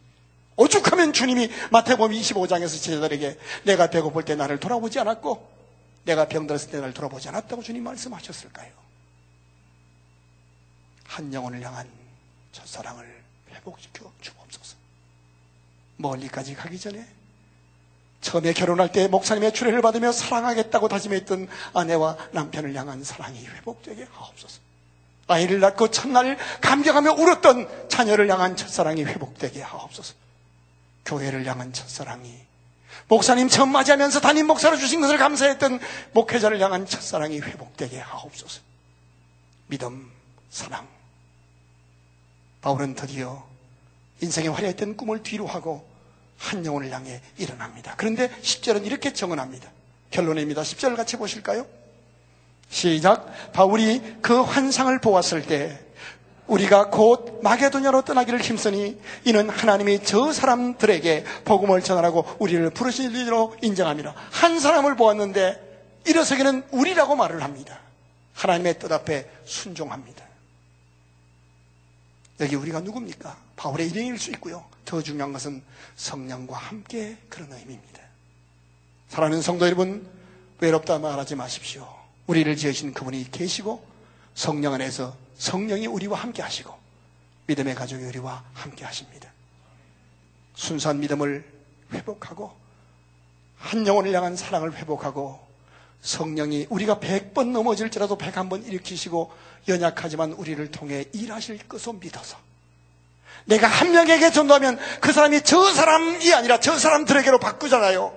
오죽하면 0.57 1.13
주님이 1.13 1.51
마태복음 1.71 2.17
25장에서 2.17 2.83
제자들에게 2.83 3.39
내가 3.65 3.91
배고플 3.91 4.25
때 4.25 4.35
나를 4.35 4.59
돌아보지 4.59 4.99
않았고 4.99 5.62
내가 6.05 6.27
병들었을 6.27 6.71
때 6.71 6.79
나를 6.79 6.95
돌아보지 6.95 7.29
않았다고 7.29 7.63
주님 7.63 7.85
말씀하셨을까요? 7.85 8.73
한 11.05 11.33
영혼을 11.33 11.63
향한 11.63 11.89
첫사랑을 12.53 13.23
회복시켜 13.51 14.11
주옵소서 14.21 14.77
멀리까지 15.99 16.55
가기 16.55 16.79
전에 16.79 17.07
처음에 18.23 18.53
결혼할 18.53 18.93
때 18.93 19.09
목사님의 19.09 19.53
출애를 19.53 19.83
받으며 19.83 20.13
사랑하겠다고 20.13 20.89
다짐했던 20.89 21.49
아내와 21.75 22.17
남편을 22.33 22.75
향한 22.75 23.03
사랑이 23.03 23.45
회복되게 23.45 24.07
하옵소서. 24.11 24.61
아이를 25.27 25.61
낳고 25.61 25.91
첫날 25.91 26.39
감격하며 26.61 27.13
울었던 27.13 27.89
자녀를 27.89 28.31
향한 28.31 28.57
첫사랑이 28.57 29.05
회복되게 29.05 29.61
하옵소서. 29.61 30.15
교회를 31.05 31.45
향한 31.47 31.73
첫사랑이 31.73 32.52
목사님 33.09 33.49
처음 33.49 33.71
맞이하면서 33.71 34.21
담임 34.21 34.47
목사로 34.47 34.77
주신 34.77 35.01
것을 35.01 35.19
감사했던 35.19 35.81
목회자를 36.13 36.61
향한 36.61 36.87
첫사랑이 36.87 37.41
회복되게 37.41 37.99
하옵소서. 37.99 38.61
믿음, 39.67 40.11
사랑. 40.51 40.87
바울은 42.61 42.95
드디어 42.95 43.47
인생의 44.21 44.51
화려했던 44.51 44.97
꿈을 44.97 45.23
뒤로 45.23 45.47
하고 45.47 45.87
한 46.39 46.65
영혼을 46.65 46.91
향해 46.91 47.21
일어납니다. 47.39 47.95
그런데 47.97 48.29
10절은 48.29 48.87
이렇게 48.87 49.13
정언합니다. 49.13 49.71
결론입니다. 50.11 50.63
10절 50.63 50.97
같이 50.97 51.17
보실까요? 51.17 51.67
시작. 52.69 53.53
바울이 53.53 54.19
그 54.23 54.41
환상을 54.41 54.99
보았을 55.01 55.43
때 55.43 55.79
우리가 56.47 56.91
곧 56.91 57.41
마게도냐로 57.43 58.03
떠나기를 58.03 58.41
힘쓰니 58.41 59.01
이는 59.25 59.49
하나님이 59.49 60.01
저 60.05 60.33
사람들에게 60.33 61.25
복음을 61.45 61.83
전하라고 61.83 62.25
우리를 62.39 62.69
부르신 62.71 63.13
일로 63.13 63.55
인정합니다. 63.63 64.15
한 64.31 64.59
사람을 64.59 64.97
보았는데 64.97 66.03
일어서기는 66.07 66.65
우리라고 66.73 67.15
말을 67.17 67.43
합니다. 67.43 67.79
하나님의 68.35 68.79
뜻 68.79 68.91
앞에 68.91 69.31
순종합니다. 69.45 70.25
여기 72.41 72.57
우리가 72.57 72.81
누굽니까? 72.81 73.37
바울의 73.57 73.89
일행일 73.91 74.19
수 74.19 74.31
있고요. 74.33 74.65
더 74.85 75.01
중요한 75.01 75.33
것은 75.33 75.63
성령과 75.95 76.57
함께 76.57 77.17
그런 77.29 77.53
의미입니다. 77.53 78.03
사랑하는 79.09 79.43
성도 79.43 79.67
여러분, 79.67 80.07
외롭다 80.61 80.99
말하지 80.99 81.37
마십시오. 81.37 81.87
우리를 82.27 82.57
지으신 82.57 82.95
그분이 82.95 83.31
계시고 83.31 83.85
성령 84.35 84.73
안에서 84.73 85.15
성령이 85.43 85.89
우리와 85.89 86.21
함께 86.21 86.41
하시고 86.41 86.73
믿음의 87.47 87.75
가족이 87.75 88.05
우리와 88.05 88.45
함께 88.55 88.85
하십니다. 88.85 89.29
순수한 90.55 91.01
믿음을 91.01 91.45
회복하고 91.93 92.53
한 93.59 93.85
영혼을 93.85 94.15
향한 94.15 94.37
사랑을 94.37 94.73
회복하고 94.77 95.45
성령이 96.01 96.69
우리가 96.71 97.01
백번 97.01 97.53
넘어질지라도 97.53 98.19
백한번 98.19 98.65
일으키시고 98.65 99.33
연약하지만 99.67 100.33
우리를 100.33 100.71
통해 100.71 101.07
일하실 101.13 101.67
것을 101.67 101.95
믿어서 101.95 102.39
내가 103.45 103.67
한 103.67 103.91
명에게 103.91 104.31
전도하면 104.31 104.79
그 105.01 105.13
사람이 105.13 105.43
저 105.43 105.73
사람이 105.73 106.33
아니라 106.35 106.61
저 106.61 106.79
사람들에게로 106.79 107.41
바꾸잖아요. 107.41 108.17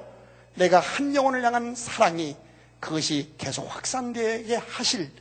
내가 0.54 0.80
한 0.80 1.16
영혼을 1.16 1.44
향한 1.44 1.74
사랑이 1.74 2.38
그것이 2.80 3.34
계속 3.40 3.64
확산되게 3.64 4.58
하실 4.58 5.12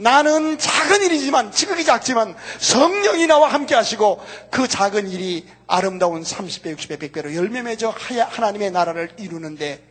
나는 0.00 0.56
작은 0.56 1.02
일이지만 1.02 1.52
지극히 1.52 1.84
작지만 1.84 2.34
성령이 2.58 3.26
나와 3.26 3.52
함께 3.52 3.74
하시고 3.74 4.24
그 4.50 4.66
작은 4.66 5.10
일이 5.10 5.46
아름다운 5.66 6.22
30배, 6.22 6.74
60배, 6.74 6.98
100배로 6.98 7.34
열매 7.34 7.60
맺어 7.60 7.90
하나님의 7.90 8.70
나라를 8.70 9.14
이루는데 9.18 9.84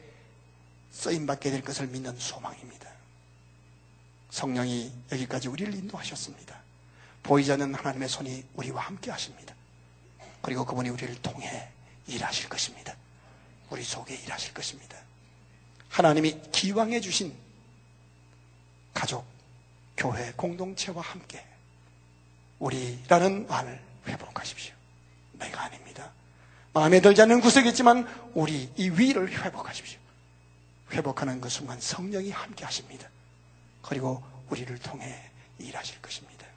쓰임 0.92 1.28
받게 1.28 1.52
될 1.52 1.62
것을 1.62 1.86
믿는 1.88 2.18
소망입니다. 2.18 2.90
성령이 4.32 4.92
여기까지 5.12 5.48
우리를 5.48 5.76
인도하셨습니다. 5.76 6.58
보이지 7.22 7.52
않는 7.52 7.76
하나님의 7.76 8.10
손이 8.10 8.46
우리와 8.56 8.82
함께 8.82 9.12
하십니다. 9.12 9.54
그리고 10.42 10.66
그분이 10.66 10.90
우리를 10.90 11.22
통해 11.22 11.70
일하실 12.08 12.50
것입니다. 12.50 12.96
우리 13.70 13.84
속에 13.84 14.16
일하실 14.16 14.56
것입니다. 14.56 14.98
하나님이 15.90 16.40
기왕해 16.52 17.00
주신 17.00 17.32
가족, 18.96 19.24
교회, 20.00 20.32
공동체와 20.38 21.02
함께 21.02 21.46
우리라는 22.60 23.48
말을 23.48 23.80
회복하십시오. 24.08 24.74
내가 25.34 25.64
아닙니다. 25.64 26.12
마음에 26.74 27.02
들지 27.02 27.22
않는 27.22 27.42
구석이지만 27.42 28.08
우리 28.34 28.72
이 28.78 28.90
위를 28.90 29.30
회복하십시오. 29.30 30.00
회복하는 30.92 31.42
그 31.42 31.50
순간 31.50 31.80
성령이 31.82 32.32
함께 32.32 32.64
하십니다. 32.64 33.10
그리고 33.82 34.24
우리를 34.50 34.76
통해 34.80 35.30
일하실 35.60 36.02
것입니다. 36.02 36.48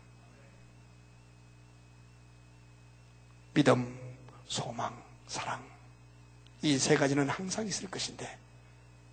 믿음, 3.55 3.99
소망, 4.47 5.03
사랑. 5.27 5.63
이 6.63 6.79
세 6.79 6.95
가지는 6.95 7.29
항상 7.29 7.67
있을 7.67 7.91
것인데 7.91 8.39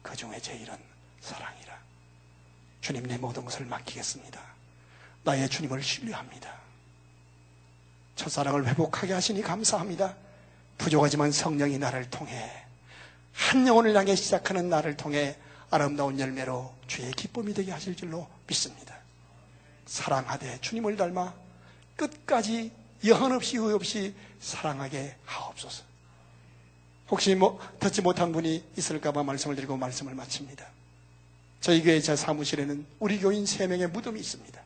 그 0.03 0.15
중에 0.15 0.39
제일은 0.39 0.77
사랑이라. 1.19 1.68
주님 2.81 3.03
내 3.07 3.17
모든 3.17 3.45
것을 3.45 3.65
맡기겠습니다. 3.65 4.39
나의 5.23 5.49
주님을 5.49 5.83
신뢰합니다. 5.83 6.53
첫사랑을 8.15 8.67
회복하게 8.67 9.13
하시니 9.13 9.41
감사합니다. 9.41 10.15
부족하지만 10.77 11.31
성령이 11.31 11.77
나를 11.77 12.09
통해 12.09 12.65
한 13.33 13.67
영혼을 13.67 13.95
향해 13.95 14.15
시작하는 14.15 14.69
나를 14.69 14.97
통해 14.97 15.37
아름다운 15.69 16.19
열매로 16.19 16.73
주의 16.87 17.11
기쁨이 17.11 17.53
되게 17.53 17.71
하실 17.71 17.95
줄로 17.95 18.27
믿습니다. 18.47 18.97
사랑하되 19.85 20.59
주님을 20.61 20.97
닮아 20.97 21.33
끝까지 21.95 22.71
여한 23.05 23.31
없이 23.31 23.57
후회 23.57 23.73
없이 23.73 24.15
사랑하게 24.39 25.15
하옵소서. 25.25 25.83
혹시 27.09 27.35
뭐 27.35 27.59
듣지 27.79 28.01
못한 28.01 28.31
분이 28.31 28.63
있을까봐 28.77 29.23
말씀을 29.23 29.55
드리고 29.55 29.77
말씀을 29.77 30.13
마칩니다. 30.15 30.65
저희 31.61 31.83
교회 31.83 31.99
제 31.99 32.15
사무실에는 32.15 32.85
우리 32.99 33.19
교인 33.19 33.45
세 33.45 33.67
명의 33.67 33.87
무덤이 33.87 34.19
있습니다. 34.19 34.61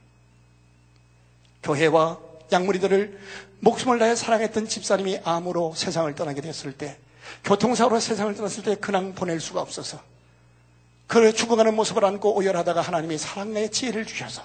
교회와 1.64 2.20
양무리들을 2.52 3.20
목숨을 3.62 3.98
다해 4.00 4.16
사랑했던 4.16 4.68
집사님이 4.68 5.20
암으로 5.24 5.74
세상을 5.76 6.14
떠나게 6.16 6.42
됐을 6.42 6.74
때, 6.74 6.98
교통사고로 7.46 8.00
세상을 8.00 8.36
떠났을 8.36 8.64
때 8.64 8.76
그냥 8.76 9.16
보낼 9.16 9.40
수가 9.40 9.62
없어서, 9.62 10.02
그를 11.08 11.34
죽어가는 11.34 11.76
모습을 11.76 12.06
안고 12.06 12.36
오열하다가 12.36 12.82
하나님이 12.82 13.18
사랑의 13.18 13.72
지혜를 13.72 14.06
주셔서 14.06 14.44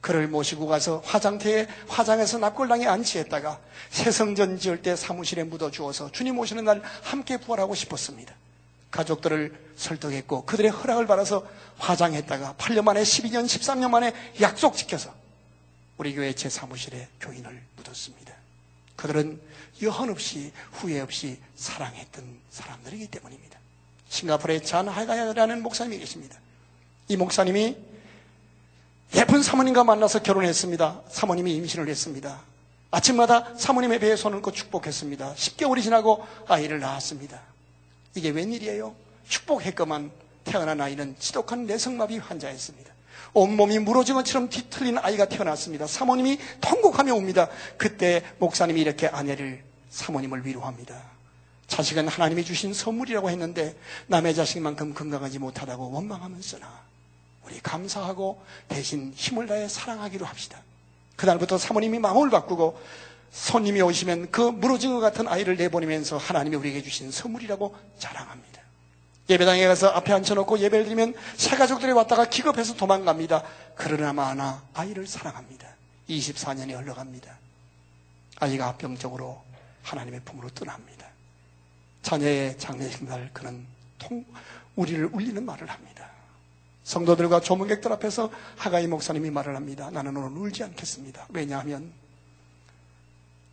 그를 0.00 0.28
모시고 0.28 0.66
가서 0.66 1.02
화장터에 1.04 1.66
화장해서 1.88 2.38
납골당에 2.38 2.86
안치했다가 2.86 3.58
새성전 3.88 4.58
지을 4.58 4.82
때 4.82 4.96
사무실에 4.96 5.44
묻어 5.44 5.70
주어서 5.70 6.12
주님 6.12 6.38
오시는 6.38 6.64
날 6.64 6.82
함께 7.02 7.38
부활하고 7.38 7.74
싶었습니다. 7.74 8.34
가족들을 8.94 9.52
설득했고 9.76 10.44
그들의 10.44 10.70
허락을 10.70 11.06
받아서 11.06 11.44
화장했다가 11.78 12.54
8년 12.56 12.84
만에 12.84 13.02
12년, 13.02 13.44
13년 13.46 13.90
만에 13.90 14.12
약속 14.40 14.76
지켜서 14.76 15.12
우리 15.96 16.14
교회 16.14 16.32
제 16.32 16.48
사무실에 16.48 17.08
교인을 17.20 17.60
묻었습니다. 17.76 18.32
그들은 18.96 19.40
여한 19.82 20.10
없이 20.10 20.52
후회 20.72 21.00
없이 21.00 21.40
사랑했던 21.56 22.38
사람들이기 22.50 23.08
때문입니다. 23.08 23.58
싱가포르의 24.08 24.62
잔 24.64 24.88
하가야라는 24.88 25.62
목사님이 25.62 25.98
계십니다. 25.98 26.38
이 27.08 27.16
목사님이 27.16 27.76
예쁜 29.16 29.42
사모님과 29.42 29.82
만나서 29.82 30.22
결혼했습니다. 30.22 31.02
사모님이 31.10 31.54
임신을 31.56 31.88
했습니다. 31.88 32.40
아침마다 32.92 33.56
사모님의 33.56 33.98
배에 33.98 34.14
손을 34.14 34.36
얹고 34.36 34.52
축복했습니다. 34.52 35.34
10개월이 35.34 35.82
지나고 35.82 36.24
아이를 36.46 36.78
낳았습니다. 36.78 37.53
이게 38.14 38.30
웬일이에요? 38.30 38.94
축복했건만 39.28 40.10
태어난 40.44 40.80
아이는 40.80 41.16
지독한 41.18 41.66
내성마비 41.66 42.18
환자였습니다. 42.18 42.92
온몸이 43.32 43.80
무너진 43.80 44.14
것처럼 44.14 44.48
뒤틀린 44.48 44.98
아이가 44.98 45.26
태어났습니다. 45.26 45.86
사모님이 45.86 46.38
통곡하며 46.60 47.14
옵니다. 47.14 47.48
그때 47.76 48.22
목사님이 48.38 48.80
이렇게 48.80 49.08
아내를 49.08 49.62
사모님을 49.90 50.46
위로합니다. 50.46 51.14
자식은 51.66 52.06
하나님이 52.08 52.44
주신 52.44 52.72
선물이라고 52.72 53.30
했는데 53.30 53.74
남의 54.06 54.34
자식만큼 54.34 54.94
건강하지 54.94 55.38
못하다고 55.38 55.90
원망하면서나 55.90 56.84
우리 57.44 57.60
감사하고 57.60 58.42
대신 58.68 59.12
힘을 59.16 59.46
다해 59.46 59.68
사랑하기로 59.68 60.24
합시다. 60.24 60.62
그날부터 61.16 61.58
사모님이 61.58 61.98
마음을 61.98 62.30
바꾸고 62.30 62.78
손님이 63.34 63.82
오시면 63.82 64.30
그 64.30 64.40
무너진 64.40 64.94
것 64.94 65.00
같은 65.00 65.26
아이를 65.26 65.56
내보내면서 65.56 66.16
하나님이 66.16 66.54
우리에게 66.54 66.82
주신 66.82 67.10
선물이라고 67.10 67.74
자랑합니다. 67.98 68.62
예배당에 69.28 69.66
가서 69.66 69.88
앞에 69.88 70.12
앉혀놓고 70.12 70.60
예배를 70.60 70.84
드리면 70.84 71.14
새 71.36 71.56
가족들이 71.56 71.90
왔다가 71.92 72.26
기겁해서 72.26 72.76
도망갑니다. 72.76 73.42
그러나 73.74 74.28
하나 74.28 74.62
아이를 74.72 75.08
사랑합니다. 75.08 75.66
24년이 76.08 76.78
흘러갑니다. 76.78 77.36
아이가 78.38 78.68
합병적으로 78.68 79.42
하나님의 79.82 80.20
품으로 80.24 80.50
떠납니다. 80.50 81.08
자녀의 82.02 82.56
장례식 82.56 83.04
날 83.04 83.30
그는 83.32 83.66
통, 83.98 84.24
우리를 84.76 85.10
울리는 85.12 85.44
말을 85.44 85.68
합니다. 85.68 86.08
성도들과 86.84 87.40
조문객들 87.40 87.92
앞에서 87.94 88.30
하가이 88.56 88.86
목사님이 88.86 89.30
말을 89.30 89.56
합니다. 89.56 89.90
나는 89.90 90.16
오늘 90.16 90.38
울지 90.38 90.62
않겠습니다. 90.62 91.26
왜냐하면 91.30 92.03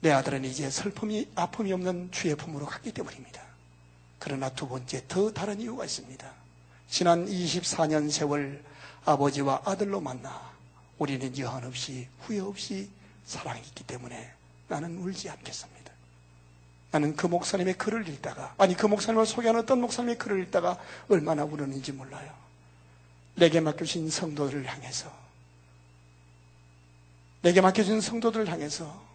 내 0.01 0.11
아들은 0.11 0.45
이제 0.45 0.69
슬픔이 0.69 1.29
아픔이 1.35 1.71
없는 1.73 2.09
주의 2.11 2.35
품으로 2.35 2.65
갔기 2.65 2.91
때문입니다. 2.91 3.41
그러나 4.19 4.49
두 4.49 4.67
번째 4.67 5.03
더 5.07 5.31
다른 5.31 5.61
이유가 5.61 5.85
있습니다. 5.85 6.31
지난 6.89 7.25
24년 7.25 8.11
세월 8.11 8.63
아버지와 9.05 9.61
아들로 9.65 10.01
만나 10.01 10.51
우리는 10.97 11.37
여한 11.37 11.63
없이 11.65 12.07
후회 12.21 12.39
없이 12.39 12.89
사랑했기 13.25 13.83
때문에 13.85 14.31
나는 14.67 14.97
울지 14.97 15.29
않겠습니다. 15.29 15.91
나는 16.91 17.15
그 17.15 17.27
목사님의 17.27 17.75
글을 17.77 18.07
읽다가 18.09 18.53
아니 18.57 18.75
그 18.75 18.85
목사님을 18.85 19.25
소개하는 19.25 19.61
어떤 19.61 19.81
목사님의 19.81 20.17
글을 20.17 20.41
읽다가 20.43 20.77
얼마나 21.09 21.43
울었는지 21.43 21.91
몰라요. 21.91 22.33
내게 23.35 23.61
맡겨진 23.61 24.09
성도들을 24.09 24.65
향해서 24.65 25.11
내게 27.41 27.61
맡겨진 27.61 28.01
성도들을 28.01 28.49
향해서 28.49 29.10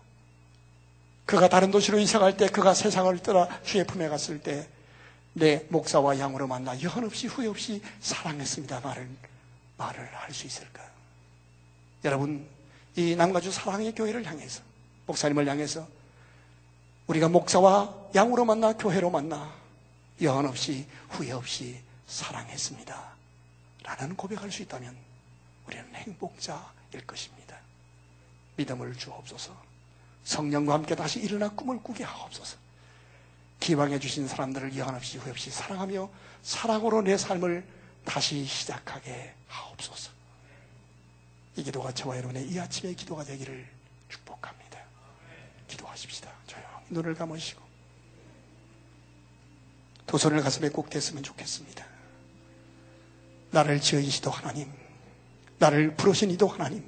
그가 1.27 1.49
다른 1.49 1.71
도시로 1.71 1.99
이사갈 1.99 2.37
때 2.37 2.49
그가 2.49 2.73
세상을 2.73 3.19
떠나 3.19 3.49
주의 3.63 3.85
품에 3.85 4.09
갔을 4.09 4.41
때 4.41 4.69
내 5.39 5.67
목사와 5.69 6.19
양으로 6.19 6.47
만나 6.47 6.81
여한 6.81 7.05
없이 7.05 7.27
후회 7.27 7.47
없이 7.47 7.83
사랑했습니다 8.01 8.81
말을 8.81 9.07
말을 9.77 10.15
할 10.15 10.33
수 10.33 10.47
있을까요? 10.47 10.89
여러분 12.05 12.49
이 12.97 13.15
남가주 13.15 13.53
사랑의 13.53 13.95
교회를 13.95 14.25
향해서 14.25 14.63
목사님을 15.05 15.47
향해서 15.47 15.87
우리가 17.07 17.29
목사와 17.29 17.95
양으로 18.15 18.47
만나 18.47 18.73
교회로 18.73 19.11
만나 19.11 19.55
여한 20.23 20.47
없이 20.47 20.87
후회 21.11 21.33
없이 21.33 21.79
사랑했습니다. 22.07 23.17
라는 23.83 24.17
고백할 24.17 24.51
수 24.51 24.63
있다면 24.63 24.97
우리는 25.67 25.85
행복자일 25.95 27.07
것입니다. 27.07 27.59
믿음을 28.57 28.97
주옵소서. 28.97 29.66
성령과 30.27 30.75
함께 30.75 30.97
다시 30.97 31.21
일어나 31.21 31.49
꿈을 31.49 31.81
꾸게 31.81 32.03
하옵소서. 32.03 32.59
기왕해 33.61 34.01
주신 34.01 34.27
사람들을 34.27 34.77
여한 34.77 34.97
없이 34.97 35.19
후회 35.19 35.31
없이 35.31 35.51
사랑하며 35.51 36.11
사랑으로 36.43 37.03
내 37.03 37.17
삶을 37.17 37.65
다시 38.05 38.45
시작하게 38.45 39.35
하옵소서. 39.47 40.11
이 41.57 41.63
기도가 41.63 41.93
저와 41.93 42.17
여러분의 42.19 42.49
이 42.49 42.59
아침의 42.59 42.97
기도가 42.97 43.23
되기를 43.23 43.67
축복합니다. 44.09 44.81
기도하십시다. 45.69 46.29
조용히 46.49 46.67
눈을 46.91 47.15
감으시고 47.15 47.63
두 50.09 50.19
손을 50.19 50.43
가슴에 50.43 50.71
꼭 50.71 50.91
댔으면 50.91 51.23
좋겠습니다. 51.23 51.87
나를 53.53 53.81
지으시도 53.81 54.31
하나님, 54.31 54.73
나를 55.59 55.95
부르신 55.95 56.33
이도 56.33 56.49
하나님, 56.49 56.85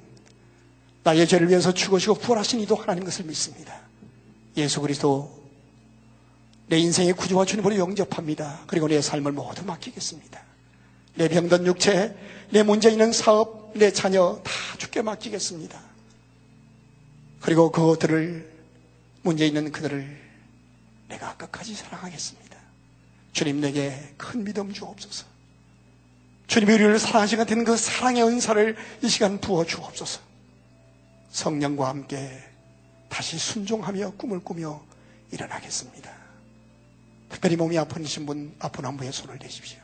나의 1.03 1.27
죄를 1.27 1.49
위해서 1.49 1.73
죽으시고 1.73 2.15
부활하신 2.15 2.59
이도 2.61 2.75
하나님 2.75 3.03
것을 3.03 3.25
믿습니다. 3.25 3.79
예수 4.57 4.81
그리스도 4.81 5.39
내 6.67 6.77
인생의 6.77 7.13
구주와 7.13 7.45
주님으로 7.45 7.77
영접합니다. 7.77 8.61
그리고 8.67 8.87
내 8.87 9.01
삶을 9.01 9.31
모두 9.31 9.65
맡기겠습니다. 9.65 10.41
내 11.15 11.27
병든 11.27 11.65
육체, 11.65 12.15
내 12.51 12.63
문제 12.63 12.89
있는 12.89 13.11
사업, 13.11 13.71
내 13.75 13.91
자녀 13.91 14.39
다 14.43 14.51
죽게 14.77 15.01
맡기겠습니다. 15.01 15.79
그리고 17.41 17.71
그들을 17.71 18.51
문제 19.21 19.45
있는 19.47 19.71
그들을 19.71 20.19
내가 21.07 21.35
끝까지 21.37 21.73
사랑하겠습니다. 21.75 22.57
주님 23.33 23.61
내게 23.61 24.13
큰 24.17 24.43
믿음 24.43 24.71
주옵소서. 24.71 25.25
주님이 26.47 26.73
우리를 26.73 26.99
사랑하신 26.99 27.37
같은 27.37 27.63
그 27.63 27.77
사랑의 27.77 28.23
은사를 28.23 28.75
이 29.03 29.09
시간 29.09 29.39
부어 29.39 29.65
주옵소서. 29.65 30.28
성령과 31.29 31.87
함께 31.87 32.43
다시 33.07 33.37
순종하며 33.37 34.11
꿈을 34.11 34.39
꾸며 34.39 34.81
일어나겠습니다. 35.31 36.11
특별히 37.29 37.55
몸이 37.55 37.77
아프신 37.77 38.25
분, 38.25 38.55
아픈 38.59 38.85
한 38.85 38.97
분의 38.97 39.13
손을 39.13 39.37
대십시오. 39.37 39.79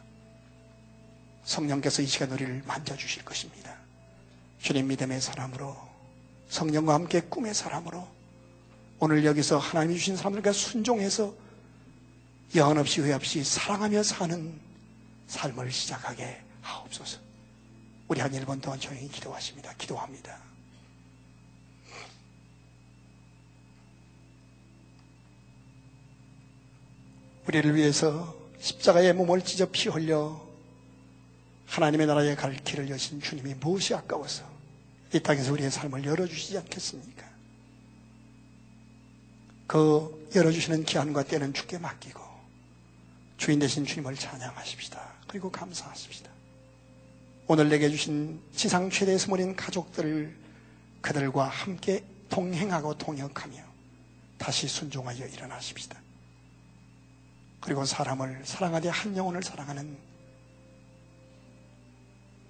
성령께서 1.43 2.01
이 2.01 2.07
시간 2.07 2.31
우리를 2.31 2.63
만져주실 2.65 3.23
것입니다. 3.23 3.75
주님 4.59 4.87
믿음의 4.87 5.21
사람으로 5.21 5.77
성령과 6.49 6.95
함께 6.95 7.21
꿈의 7.21 7.53
사람으로 7.53 8.07
오늘 8.99 9.25
여기서 9.25 9.59
하나님이 9.59 9.97
주신 9.97 10.17
사람들과 10.17 10.51
순종해서 10.53 11.33
여한 12.55 12.77
없이 12.77 13.01
회 13.01 13.13
없이 13.13 13.43
사랑하며 13.43 14.01
사는 14.03 14.59
삶을 15.27 15.71
시작하게 15.71 16.41
하옵소서. 16.61 17.19
우리 18.07 18.21
한 18.21 18.31
1분 18.31 18.61
동안 18.61 18.79
조용히 18.79 19.07
기도하십니다. 19.09 19.73
기도합니다. 19.77 20.44
우리를 27.47 27.75
위해서 27.75 28.35
십자가의 28.59 29.13
몸을 29.13 29.41
찢어 29.43 29.67
피 29.71 29.89
흘려 29.89 30.43
하나님의 31.67 32.07
나라에 32.07 32.35
갈 32.35 32.55
길을 32.55 32.89
여신 32.89 33.21
주님이 33.21 33.55
무엇이 33.55 33.93
아까워서 33.93 34.43
이 35.13 35.19
땅에서 35.19 35.51
우리의 35.53 35.69
삶을 35.69 36.03
열어주시지 36.03 36.57
않겠습니까? 36.57 37.25
그 39.67 40.29
열어주시는 40.35 40.85
기한과 40.85 41.23
때는 41.23 41.53
주께 41.53 41.77
맡기고 41.77 42.21
주인 43.37 43.59
되신 43.59 43.85
주님을 43.85 44.15
찬양하십시다. 44.15 45.01
그리고 45.27 45.51
감사하십시다. 45.51 46.31
오늘 47.47 47.69
내게 47.69 47.89
주신 47.89 48.41
지상 48.55 48.89
최대의 48.89 49.19
스물인 49.19 49.55
가족들을 49.55 50.35
그들과 51.01 51.47
함께 51.47 52.03
동행하고 52.29 52.97
동역하며 52.97 53.63
다시 54.37 54.67
순종하여 54.67 55.27
일어나십시다. 55.27 56.04
그리고 57.66 57.84
사람을 57.84 58.41
사랑하되 58.43 58.89
한 58.89 59.18
영혼을 59.18 59.41
사랑하는 59.41 59.97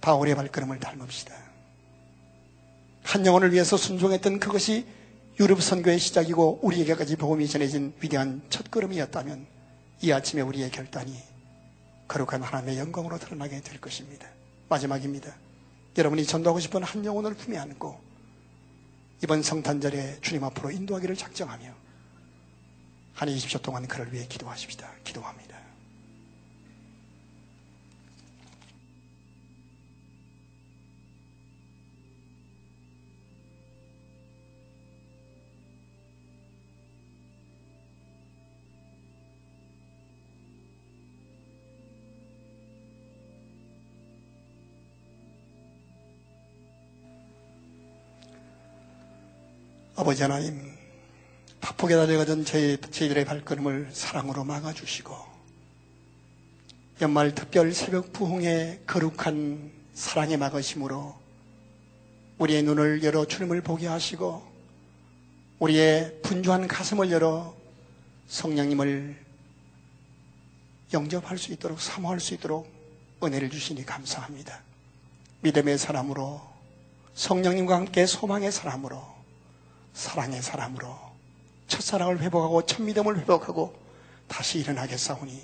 바울의 0.02 0.34
발걸음을 0.34 0.78
닮읍시다. 0.78 1.34
한 3.02 3.24
영혼을 3.24 3.52
위해서 3.52 3.78
순종했던 3.78 4.40
그것이 4.40 4.86
유럽 5.40 5.62
선교의 5.62 5.98
시작이고 5.98 6.60
우리에게까지 6.62 7.16
복음이 7.16 7.48
전해진 7.48 7.94
위대한 8.00 8.42
첫걸음이었다면 8.50 9.46
이 10.02 10.12
아침에 10.12 10.42
우리의 10.42 10.70
결단이 10.70 11.16
거룩한 12.08 12.42
하나님의 12.42 12.78
영광으로 12.78 13.18
드러나게 13.18 13.62
될 13.62 13.80
것입니다. 13.80 14.28
마지막입니다. 14.68 15.34
여러분이 15.96 16.26
전도하고 16.26 16.60
싶은 16.60 16.82
한 16.82 17.04
영혼을 17.06 17.34
품에 17.34 17.56
안고 17.56 17.98
이번 19.24 19.42
성탄절에 19.42 20.18
주님 20.20 20.44
앞으로 20.44 20.70
인도하기를 20.70 21.16
작정하며 21.16 21.74
한 23.16 23.30
20초 23.30 23.62
동안 23.62 23.88
그를 23.88 24.12
위해 24.12 24.26
기도하십시다. 24.28 24.92
기도합니다. 25.02 25.56
아버지 49.98 50.22
하나님, 50.22 50.75
바쁘게 51.66 51.96
달려가던 51.96 52.44
저희, 52.44 52.78
저희들의 52.80 53.24
발걸음을 53.24 53.88
사랑으로 53.92 54.44
막아주시고, 54.44 55.16
연말 57.00 57.34
특별 57.34 57.72
새벽 57.74 58.12
부흥의 58.12 58.82
거룩한 58.86 59.72
사랑의 59.92 60.36
막으심으로 60.36 61.16
우리의 62.38 62.62
눈을 62.62 63.02
열어 63.02 63.24
주님을 63.24 63.62
보게 63.62 63.88
하시고, 63.88 64.46
우리의 65.58 66.20
분주한 66.22 66.68
가슴을 66.68 67.10
열어 67.10 67.56
성령님을 68.28 69.16
영접할 70.92 71.36
수 71.36 71.52
있도록, 71.52 71.80
사모할 71.80 72.20
수 72.20 72.34
있도록 72.34 72.70
은혜를 73.20 73.50
주시니 73.50 73.84
감사합니다. 73.84 74.62
믿음의 75.40 75.78
사람으로, 75.78 76.40
성령님과 77.14 77.74
함께 77.74 78.06
소망의 78.06 78.52
사람으로, 78.52 79.04
사랑의 79.94 80.40
사람으로 80.42 81.05
첫사랑을 81.68 82.20
회복하고 82.20 82.64
첫 82.66 82.82
믿음을 82.82 83.18
회복하고 83.18 83.74
다시 84.28 84.58
일어나겠사오니 84.58 85.40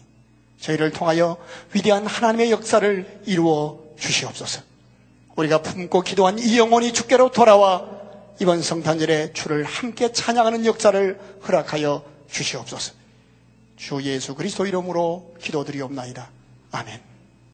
저희를 0.60 0.92
통하여 0.92 1.36
위대한 1.72 2.06
하나님의 2.06 2.50
역사를 2.50 3.22
이루어 3.26 3.80
주시옵소서. 3.98 4.62
우리가 5.36 5.62
품고 5.62 6.02
기도한 6.02 6.38
이 6.38 6.58
영혼이 6.58 6.92
주께로 6.92 7.30
돌아와 7.30 7.88
이번 8.40 8.62
성탄절에 8.62 9.32
주를 9.32 9.64
함께 9.64 10.12
찬양하는 10.12 10.66
역사를 10.66 11.20
허락하여 11.46 12.04
주시옵소서. 12.30 12.92
주 13.76 14.00
예수 14.02 14.34
그리스도 14.34 14.66
이름으로 14.66 15.34
기도드리옵나이다. 15.40 16.30
아멘. 16.72 17.11